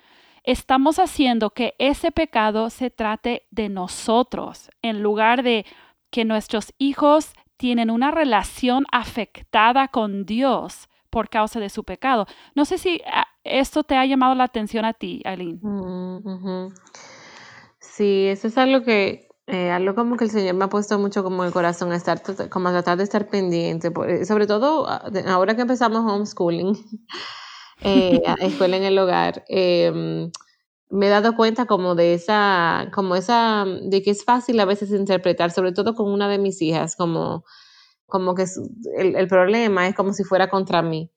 estamos 0.46 1.00
haciendo 1.00 1.50
que 1.50 1.76
ese 1.80 2.12
pecado 2.12 2.70
se 2.70 2.90
trate 2.90 3.48
de 3.52 3.70
nosotros, 3.70 4.70
en 4.82 5.02
lugar 5.02 5.44
de 5.44 5.66
que 6.12 6.24
nuestros 6.24 6.74
hijos 6.78 7.34
tienen 7.58 7.90
una 7.90 8.12
relación 8.12 8.86
afectada 8.92 9.88
con 9.88 10.26
Dios 10.26 10.88
por 11.10 11.30
causa 11.30 11.60
de 11.60 11.70
su 11.70 11.84
pecado. 11.84 12.26
No 12.56 12.66
sé 12.66 12.78
si 12.78 13.02
ah, 13.12 13.26
esto 13.44 13.84
te 13.84 13.96
ha 13.96 14.06
llamado 14.06 14.36
la 14.36 14.44
atención 14.44 14.86
a 14.86 14.94
ti, 14.94 15.22
Aileen. 15.26 15.60
Mm, 15.62 16.74
sí, 17.80 18.28
eso 18.28 18.48
es 18.48 18.58
algo 18.58 18.84
que, 18.84 19.30
eh, 19.48 19.72
algo 19.72 19.96
como 19.96 20.18
que 20.18 20.26
el 20.26 20.32
Señor 20.32 20.56
me 20.56 20.66
ha 20.66 20.70
puesto 20.70 21.00
mucho 21.00 21.24
como 21.24 21.44
el 21.44 21.54
corazón, 21.54 21.94
estar, 21.94 22.22
como 22.50 22.70
tratar 22.70 22.98
de 22.98 23.04
estar 23.04 23.28
pendiente, 23.28 23.92
sobre 24.26 24.48
todo 24.48 24.88
ah, 24.88 25.10
ahora 25.28 25.56
que 25.56 25.62
empezamos 25.62 26.00
homeschooling. 26.00 26.76
eh, 27.82 28.22
escuela 28.42 28.78
en 28.78 28.84
el 28.84 28.98
hogar, 28.98 29.44
em, 29.48 30.32
me 30.90 31.08
he 31.08 31.10
dado 31.10 31.36
cuenta 31.36 31.66
como 31.66 31.96
de 31.96 32.14
esa, 32.14 32.90
como 32.94 33.16
esa, 33.16 33.66
de 33.66 34.02
que 34.02 34.12
es 34.12 34.24
fácil 34.24 34.60
a 34.60 34.66
veces 34.66 34.92
interpretar, 34.92 35.52
sobre 35.52 35.72
todo 35.72 35.96
con 35.96 36.12
una 36.12 36.30
de 36.30 36.38
mis 36.38 36.62
hijas, 36.62 36.96
como 36.96 37.44
como 38.08 38.36
que 38.36 38.46
el, 38.98 39.16
el 39.16 39.28
problema 39.28 39.88
es 39.88 39.96
como 39.96 40.14
si 40.14 40.24
fuera 40.24 40.50
contra 40.50 40.82
mí. 40.82 41.12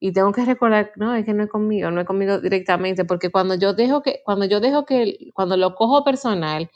Y 0.00 0.12
tengo 0.12 0.32
que 0.32 0.44
recordar, 0.44 0.92
no, 0.96 1.14
es 1.14 1.24
que 1.24 1.32
no 1.32 1.44
es 1.44 1.50
conmigo, 1.50 1.90
no 1.90 2.00
es 2.00 2.06
conmigo 2.06 2.38
directamente, 2.38 3.04
porque 3.04 3.30
cuando 3.30 3.54
yo 3.54 3.72
dejo 3.72 4.02
que, 4.02 4.20
cuando 4.24 4.44
yo 4.44 4.60
dejo 4.60 4.84
que, 4.84 5.30
cuando 5.32 5.56
lo 5.56 5.74
cojo 5.74 6.04
personal, 6.04 6.70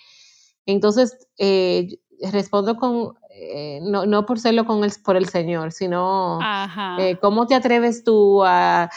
entonces 0.64 1.28
eh, 1.36 1.88
respondo 2.32 2.76
con, 2.76 3.14
eh, 3.30 3.80
no, 3.82 4.06
no, 4.06 4.24
por 4.24 4.38
serlo 4.38 4.64
con 4.64 4.82
el, 4.82 4.92
por 5.04 5.16
el 5.16 5.28
Señor, 5.28 5.72
sino 5.72 6.38
eh, 6.98 7.18
cómo 7.20 7.46
te 7.46 7.54
atreves 7.54 8.02
tú 8.02 8.42
a 8.44 8.88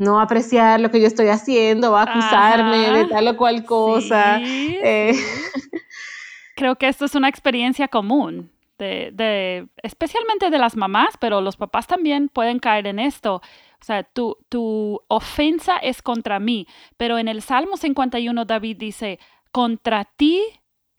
no 0.00 0.18
apreciar 0.18 0.80
lo 0.80 0.90
que 0.90 0.98
yo 0.98 1.06
estoy 1.06 1.28
haciendo, 1.28 1.94
a 1.94 2.04
acusarme 2.04 2.90
de 2.90 3.04
tal 3.04 3.28
o 3.28 3.36
cual 3.36 3.66
cosa. 3.66 4.40
Creo 6.56 6.76
que 6.76 6.88
esto 6.88 7.04
es 7.04 7.14
una 7.14 7.28
experiencia 7.28 7.86
común. 7.86 8.50
De, 8.78 9.10
de, 9.12 9.68
especialmente 9.82 10.48
de 10.48 10.58
las 10.58 10.74
mamás, 10.74 11.18
pero 11.20 11.42
los 11.42 11.58
papás 11.58 11.86
también 11.86 12.30
pueden 12.30 12.60
caer 12.60 12.86
en 12.86 12.98
esto. 12.98 13.36
O 13.36 13.84
sea, 13.84 14.02
tu, 14.02 14.38
tu 14.48 15.02
ofensa 15.08 15.76
es 15.76 16.00
contra 16.00 16.40
mí. 16.40 16.66
Pero 16.96 17.18
en 17.18 17.28
el 17.28 17.42
Salmo 17.42 17.76
51 17.76 18.46
David 18.46 18.78
dice, 18.78 19.18
contra 19.52 20.06
ti, 20.06 20.40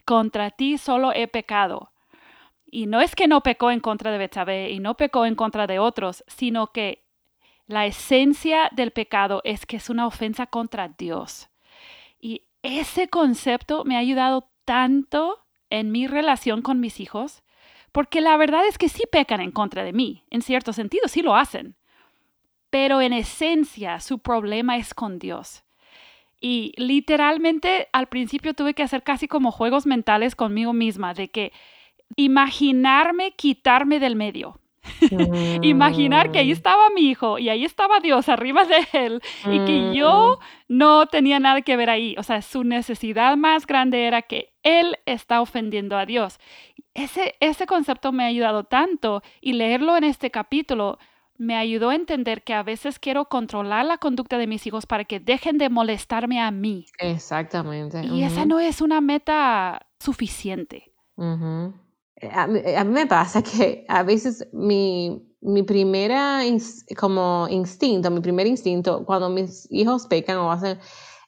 contra 0.06 0.52
ti 0.52 0.78
solo 0.78 1.12
he 1.12 1.28
pecado. 1.28 1.92
Y 2.70 2.86
no 2.86 3.02
es 3.02 3.16
que 3.16 3.28
no 3.28 3.42
pecó 3.42 3.72
en 3.72 3.80
contra 3.80 4.12
de 4.12 4.20
Betsabé 4.20 4.70
y 4.70 4.80
no 4.80 4.96
pecó 4.96 5.26
en 5.26 5.34
contra 5.34 5.66
de 5.66 5.80
otros, 5.80 6.24
sino 6.28 6.68
que 6.68 7.01
la 7.72 7.86
esencia 7.86 8.70
del 8.72 8.92
pecado 8.92 9.42
es 9.44 9.66
que 9.66 9.78
es 9.78 9.90
una 9.90 10.08
ofensa 10.08 10.46
contra 10.48 10.90
Dios. 10.90 11.50
Y 12.20 12.44
ese 12.64 13.08
concepto 13.08 13.84
me 13.86 13.96
ha 13.96 14.00
ayudado 14.00 14.50
tanto 14.66 15.40
en 15.70 15.92
mi 15.92 16.08
relación 16.08 16.62
con 16.62 16.80
mis 16.80 17.00
hijos, 17.00 17.44
porque 17.92 18.22
la 18.22 18.38
verdad 18.38 18.66
es 18.68 18.78
que 18.78 18.90
sí 18.90 19.04
pecan 19.12 19.42
en 19.42 19.52
contra 19.52 19.84
de 19.84 19.94
mí, 19.94 20.24
en 20.30 20.42
cierto 20.42 20.74
sentido, 20.74 21.08
sí 21.08 21.22
lo 21.22 21.36
hacen 21.36 21.76
pero 22.72 23.02
en 23.02 23.14
esencia 23.14 24.00
su 24.00 24.18
problema 24.18 24.78
es 24.78 24.96
con 24.96 25.20
Dios. 25.20 25.64
Y 26.40 26.74
literalmente 26.78 27.90
al 27.92 28.08
principio 28.08 28.56
tuve 28.56 28.74
que 28.74 28.82
hacer 28.82 29.04
casi 29.04 29.28
como 29.28 29.52
juegos 29.52 29.86
mentales 29.86 30.36
conmigo 30.36 30.74
misma, 30.74 31.14
de 31.14 31.28
que 31.28 31.52
imaginarme 32.16 33.34
quitarme 33.34 34.00
del 34.00 34.16
medio. 34.16 34.58
Imaginar 35.62 36.32
que 36.32 36.40
ahí 36.40 36.50
mm. 36.50 36.54
estaba 36.54 36.90
mi 36.90 37.10
hijo 37.10 37.38
y 37.40 37.50
ahí 37.50 37.66
estaba 37.66 38.00
Dios 38.00 38.30
arriba 38.30 38.66
de 38.66 38.88
él 38.94 39.22
y 39.46 39.60
que 39.66 39.96
yo 39.96 40.40
mm. 40.40 40.78
no 40.78 41.06
tenía 41.08 41.40
nada 41.40 41.62
que 41.62 41.78
ver 41.78 41.90
ahí. 41.90 42.16
O 42.18 42.24
sea, 42.24 42.42
su 42.42 42.64
necesidad 42.64 43.38
más 43.38 43.68
grande 43.68 44.06
era 44.06 44.22
que 44.22 44.54
él 44.64 44.98
está 45.06 45.42
ofendiendo 45.42 45.98
a 45.98 46.06
Dios. 46.06 46.40
Ese, 46.94 47.36
ese 47.40 47.66
concepto 47.66 48.12
me 48.12 48.24
ha 48.24 48.28
ayudado 48.28 48.64
tanto 48.64 49.24
y 49.40 49.54
leerlo 49.54 49.96
en 49.98 50.04
este 50.04 50.32
capítulo 50.32 50.98
me 51.42 51.56
ayudó 51.56 51.90
a 51.90 51.96
entender 51.96 52.44
que 52.44 52.54
a 52.54 52.62
veces 52.62 53.00
quiero 53.00 53.26
controlar 53.26 53.84
la 53.84 53.98
conducta 53.98 54.38
de 54.38 54.46
mis 54.46 54.68
hijos 54.68 54.86
para 54.86 55.06
que 55.06 55.20
dejen 55.20 55.58
de 55.58 55.70
molestarme 55.70 56.40
a 56.40 56.52
mí. 56.52 56.86
Exactamente. 57.00 58.06
Y 58.06 58.24
esa 58.24 58.46
no 58.46 58.60
es 58.60 58.80
una 58.80 59.02
meta 59.02 59.88
suficiente. 60.00 60.94
A, 62.30 62.48
mí, 62.48 62.62
me 62.92 63.08
pasa 63.08 63.42
que 63.42 63.86
a 63.88 64.04
veces 64.04 64.48
mi, 64.54 65.22
mi 65.42 65.64
primera 65.64 66.42
como 66.98 67.48
instinto, 67.50 68.12
mi 68.12 68.22
primer 68.22 68.48
instinto, 68.48 69.06
cuando 69.06 69.30
mis 69.30 69.68
hijos 69.72 70.08
pecan 70.08 70.38
o 70.38 70.52
hacen 70.52 70.78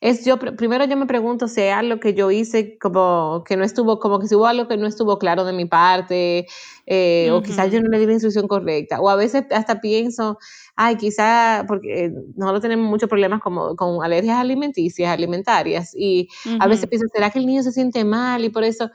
es 0.04 0.26
yo, 0.26 0.38
primero 0.38 0.84
yo 0.84 0.98
me 0.98 1.06
pregunto 1.06 1.48
si 1.48 1.62
hay 1.62 1.70
algo 1.70 2.02
que 2.02 2.14
yo 2.14 2.30
hice 2.30 2.78
como 2.78 3.42
que 3.48 3.56
no 3.56 3.64
estuvo, 3.64 4.00
como 4.00 4.20
que 4.20 4.28
si 4.28 4.36
hubo 4.36 4.48
algo 4.48 4.68
que 4.68 4.76
no 4.76 4.86
estuvo 4.86 5.18
claro 5.18 5.46
de 5.46 5.54
mi 5.54 5.64
parte, 5.64 6.46
eh, 6.86 7.32
o 7.32 7.42
quizás 7.42 7.72
yo 7.72 7.80
no 7.80 7.88
le 7.88 8.00
di 8.00 8.06
la 8.08 8.12
instrucción 8.12 8.50
correcta, 8.50 9.00
o 9.00 9.10
a 9.10 9.16
veces 9.16 9.46
hasta 9.52 9.80
pienso, 9.80 10.40
ay, 10.76 10.98
quizá, 10.98 11.64
porque 11.70 12.12
nosotros 12.36 12.62
tenemos 12.62 12.90
muchos 12.90 13.08
problemas 13.08 13.40
como, 13.42 13.78
con 13.78 14.04
alergias 14.04 14.38
alimenticias, 14.40 15.10
alimentarias, 15.10 15.96
y 15.96 16.28
a 16.60 16.68
veces 16.68 16.86
pienso, 16.88 17.08
¿será 17.14 17.30
que 17.30 17.40
el 17.40 17.46
niño 17.46 17.64
se 17.64 17.72
siente 17.72 18.04
mal? 18.04 18.44
Y 18.44 18.50
por 18.50 18.66
eso, 18.66 18.90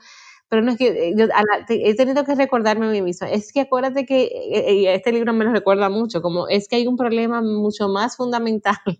pero 0.49 0.63
no 0.63 0.71
es 0.71 0.77
que 0.77 1.09
eh, 1.09 1.13
yo, 1.15 1.27
he 1.69 1.95
tenido 1.95 2.25
que 2.25 2.35
recordarme 2.35 2.87
a 2.87 2.89
mí 2.89 3.01
misma, 3.01 3.29
es 3.29 3.53
que 3.53 3.61
acuérdate 3.61 4.05
que, 4.05 4.23
eh, 4.23 4.73
y 4.73 4.87
este 4.87 5.11
libro 5.11 5.31
me 5.31 5.45
lo 5.45 5.51
recuerda 5.51 5.89
mucho, 5.89 6.21
como 6.21 6.47
es 6.47 6.67
que 6.67 6.77
hay 6.77 6.87
un 6.87 6.97
problema 6.97 7.41
mucho 7.41 7.87
más 7.87 8.17
fundamental 8.17 8.77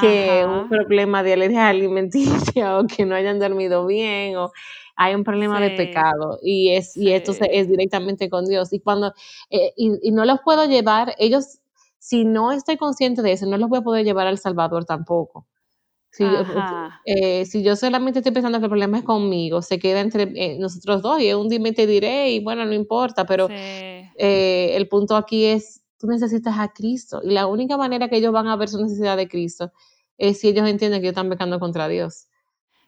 que 0.00 0.44
un 0.46 0.68
problema 0.68 1.22
de 1.22 1.32
alergia 1.32 1.68
alimenticia 1.68 2.76
o 2.78 2.86
que 2.86 3.06
no 3.06 3.14
hayan 3.14 3.38
dormido 3.38 3.86
bien 3.86 4.36
o 4.36 4.50
hay 4.96 5.14
un 5.14 5.22
problema 5.24 5.60
de 5.60 5.70
pecado 5.70 6.40
y 6.42 6.70
es 6.70 6.96
y 6.96 7.12
esto 7.12 7.32
es 7.50 7.68
directamente 7.68 8.28
con 8.28 8.44
Dios. 8.46 8.72
Y 8.72 8.80
cuando 8.80 9.14
eh, 9.48 9.72
y, 9.76 10.10
no 10.10 10.24
los 10.24 10.40
puedo 10.44 10.64
llevar 10.66 11.14
ellos 11.18 11.60
si 11.98 12.24
no 12.24 12.50
estoy 12.52 12.76
consciente 12.76 13.22
de 13.22 13.32
eso 13.32 13.46
no 13.46 13.56
los 13.58 13.68
voy 13.68 13.78
a 13.78 13.82
poder 13.82 14.04
llevar 14.04 14.26
al 14.26 14.38
Salvador 14.38 14.84
tampoco 14.84 15.46
si, 16.10 16.24
yo, 16.24 16.42
eh, 17.04 17.44
si 17.44 17.62
yo 17.62 17.76
solamente 17.76 18.20
estoy 18.20 18.32
pensando 18.32 18.58
que 18.58 18.64
el 18.64 18.70
problema 18.70 18.98
es 18.98 19.04
conmigo 19.04 19.62
se 19.62 19.78
queda 19.78 20.00
entre 20.00 20.22
eh, 20.34 20.56
nosotros 20.58 21.02
dos 21.02 21.20
y 21.20 21.28
es 21.28 21.34
un 21.34 21.48
dime 21.48 21.72
te 21.72 21.86
diré 21.86 22.30
y 22.30 22.42
bueno 22.42 22.64
no 22.64 22.72
importa 22.72 23.26
pero 23.26 23.48
el 23.50 24.88
punto 24.88 25.16
aquí 25.16 25.44
es 25.44 25.82
tú 25.98 26.06
necesitas 26.06 26.58
a 26.58 26.68
Cristo. 26.68 27.20
Y 27.22 27.30
la 27.30 27.46
única 27.46 27.76
manera 27.76 28.08
que 28.08 28.16
ellos 28.16 28.32
van 28.32 28.46
a 28.46 28.56
ver 28.56 28.68
su 28.68 28.80
necesidad 28.80 29.16
de 29.16 29.28
Cristo 29.28 29.72
es 30.16 30.40
si 30.40 30.48
ellos 30.48 30.66
entienden 30.68 31.00
que 31.00 31.08
ellos 31.08 31.12
están 31.12 31.28
pecando 31.28 31.60
contra 31.60 31.88
Dios. 31.88 32.28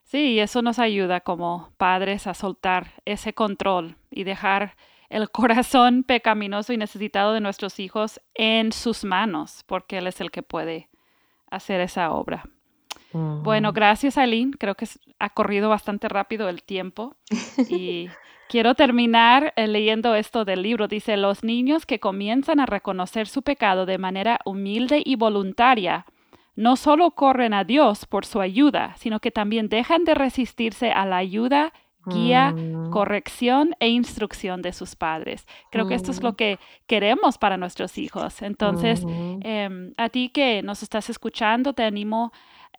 Sí, 0.04 0.40
eso 0.40 0.62
nos 0.62 0.78
ayuda 0.78 1.20
como 1.20 1.70
padres 1.76 2.26
a 2.26 2.34
soltar 2.34 2.94
ese 3.04 3.32
control 3.32 3.96
y 4.10 4.24
dejar 4.24 4.76
el 5.08 5.30
corazón 5.30 6.04
pecaminoso 6.04 6.72
y 6.72 6.76
necesitado 6.76 7.32
de 7.32 7.40
nuestros 7.40 7.78
hijos 7.78 8.20
en 8.34 8.72
sus 8.72 9.04
manos, 9.04 9.62
porque 9.66 9.98
Él 9.98 10.06
es 10.06 10.20
el 10.20 10.30
que 10.30 10.42
puede 10.42 10.88
hacer 11.50 11.80
esa 11.80 12.12
obra. 12.12 12.44
Bueno, 13.12 13.72
gracias 13.72 14.18
Aileen. 14.18 14.52
Creo 14.52 14.74
que 14.74 14.86
ha 15.18 15.30
corrido 15.30 15.68
bastante 15.68 16.08
rápido 16.08 16.48
el 16.48 16.62
tiempo 16.62 17.16
y 17.68 18.08
Quiero 18.50 18.74
terminar 18.74 19.52
eh, 19.54 19.68
leyendo 19.68 20.16
esto 20.16 20.44
del 20.44 20.62
libro. 20.62 20.88
Dice, 20.88 21.16
los 21.16 21.44
niños 21.44 21.86
que 21.86 22.00
comienzan 22.00 22.58
a 22.58 22.66
reconocer 22.66 23.28
su 23.28 23.42
pecado 23.42 23.86
de 23.86 23.96
manera 23.96 24.40
humilde 24.44 25.00
y 25.04 25.14
voluntaria, 25.14 26.04
no 26.56 26.74
solo 26.74 27.12
corren 27.12 27.54
a 27.54 27.62
Dios 27.62 28.06
por 28.06 28.26
su 28.26 28.40
ayuda, 28.40 28.96
sino 28.98 29.20
que 29.20 29.30
también 29.30 29.68
dejan 29.68 30.02
de 30.02 30.14
resistirse 30.14 30.90
a 30.90 31.06
la 31.06 31.18
ayuda, 31.18 31.72
guía, 32.06 32.50
mm. 32.50 32.90
corrección 32.90 33.76
e 33.78 33.88
instrucción 33.88 34.62
de 34.62 34.72
sus 34.72 34.96
padres. 34.96 35.46
Creo 35.70 35.86
que 35.86 35.94
esto 35.94 36.10
es 36.10 36.20
lo 36.20 36.32
mm. 36.32 36.34
que 36.34 36.58
queremos 36.88 37.38
para 37.38 37.56
nuestros 37.56 37.98
hijos. 37.98 38.42
Entonces, 38.42 39.04
em, 39.06 39.94
a 39.96 40.08
ti 40.08 40.28
que 40.28 40.60
nos 40.64 40.82
estás 40.82 41.08
escuchando, 41.08 41.72
te 41.72 41.84
animo 41.84 42.32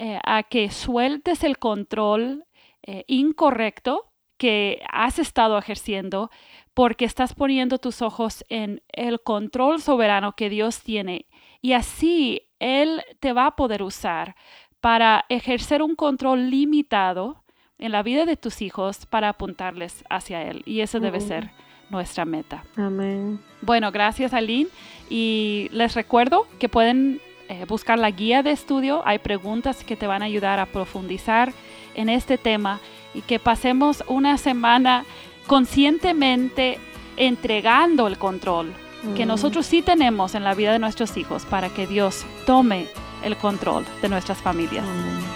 eh, 0.04 0.20
a 0.26 0.42
que 0.42 0.72
sueltes 0.72 1.44
el 1.44 1.60
control 1.60 2.46
eh, 2.82 3.04
incorrecto 3.06 4.12
que 4.38 4.82
has 4.92 5.20
estado 5.20 5.60
ejerciendo 5.60 6.32
porque 6.74 7.06
estás 7.06 7.36
poniendo 7.36 7.78
tus 7.78 8.02
ojos 8.02 8.44
en 8.50 8.82
el 8.88 9.22
control 9.22 9.80
soberano 9.80 10.36
que 10.36 10.50
Dios 10.50 10.82
tiene 10.82 11.28
y 11.62 11.74
así 11.74 12.50
Él 12.58 13.04
te 13.20 13.32
va 13.32 13.46
a 13.46 13.56
poder 13.56 13.84
usar 13.84 14.36
para 14.80 15.26
ejercer 15.30 15.84
un 15.84 15.94
control 15.96 16.50
limitado 16.50 17.44
en 17.78 17.92
la 17.92 18.02
vida 18.02 18.26
de 18.26 18.38
tus 18.38 18.64
hijos 18.64 19.06
para 19.06 19.30
apuntarles 19.30 20.04
hacia 20.10 20.42
Él. 20.42 20.64
Y 20.66 20.80
eso 20.80 21.00
debe 21.00 21.20
ser 21.20 21.52
nuestra 21.92 22.26
meta. 22.26 22.64
Amén. 22.76 23.40
Bueno, 23.62 23.92
gracias 23.92 24.34
Aline. 24.34 24.70
Y 25.12 25.70
les 25.72 25.94
recuerdo 25.94 26.48
que 26.58 26.70
pueden 26.70 27.22
eh, 27.52 27.66
buscar 27.68 28.00
la 28.00 28.10
guía 28.12 28.44
de 28.44 28.52
estudio. 28.52 29.02
Hay 29.06 29.20
preguntas 29.20 29.84
que 29.84 29.98
te 29.98 30.08
van 30.08 30.22
a 30.22 30.26
ayudar 30.26 30.60
a 30.60 30.66
profundizar 30.66 31.52
en 31.96 32.08
este 32.08 32.38
tema 32.38 32.80
y 33.14 33.24
que 33.24 33.40
pasemos 33.40 34.06
una 34.08 34.38
semana 34.38 35.04
conscientemente 35.48 36.80
entregando 37.18 38.08
el 38.08 38.18
control 38.18 38.74
que 39.18 39.26
nosotros 39.26 39.66
sí 39.66 39.82
tenemos 39.82 40.34
en 40.36 40.44
la 40.44 40.54
vida 40.54 40.72
de 40.72 40.80
nuestros 40.80 41.18
hijos 41.18 41.44
para 41.46 41.70
que 41.70 41.88
Dios 41.88 42.24
tome 42.46 42.88
el 43.24 43.36
control 43.36 43.86
de 44.02 44.08
nuestras 44.08 44.38
familias. 44.38 44.86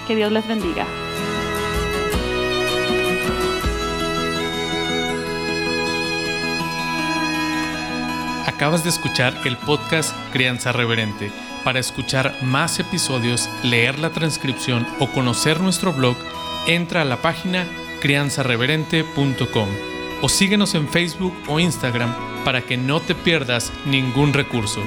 Que 0.07 0.15
Dios 0.15 0.31
les 0.31 0.47
bendiga. 0.47 0.85
Acabas 8.45 8.83
de 8.83 8.89
escuchar 8.89 9.33
el 9.43 9.57
podcast 9.57 10.15
Crianza 10.31 10.71
Reverente. 10.71 11.29
Para 11.66 11.80
escuchar 11.80 12.38
más 12.43 12.80
episodios, 12.80 13.49
leer 13.63 13.97
la 13.97 14.11
transcripción 14.11 14.86
o 14.99 15.07
conocer 15.07 15.61
nuestro 15.61 15.91
blog, 15.91 16.16
entra 16.68 17.01
a 17.01 17.05
la 17.05 17.24
página 17.24 17.66
crianzareverente.com 18.01 19.68
o 20.22 20.30
síguenos 20.30 20.76
en 20.76 20.88
Facebook 20.88 21.34
o 21.47 21.59
Instagram 21.59 22.13
para 22.43 22.61
que 22.61 22.78
no 22.78 23.01
te 23.01 23.16
pierdas 23.16 23.74
ningún 23.88 24.34
recurso. 24.34 24.82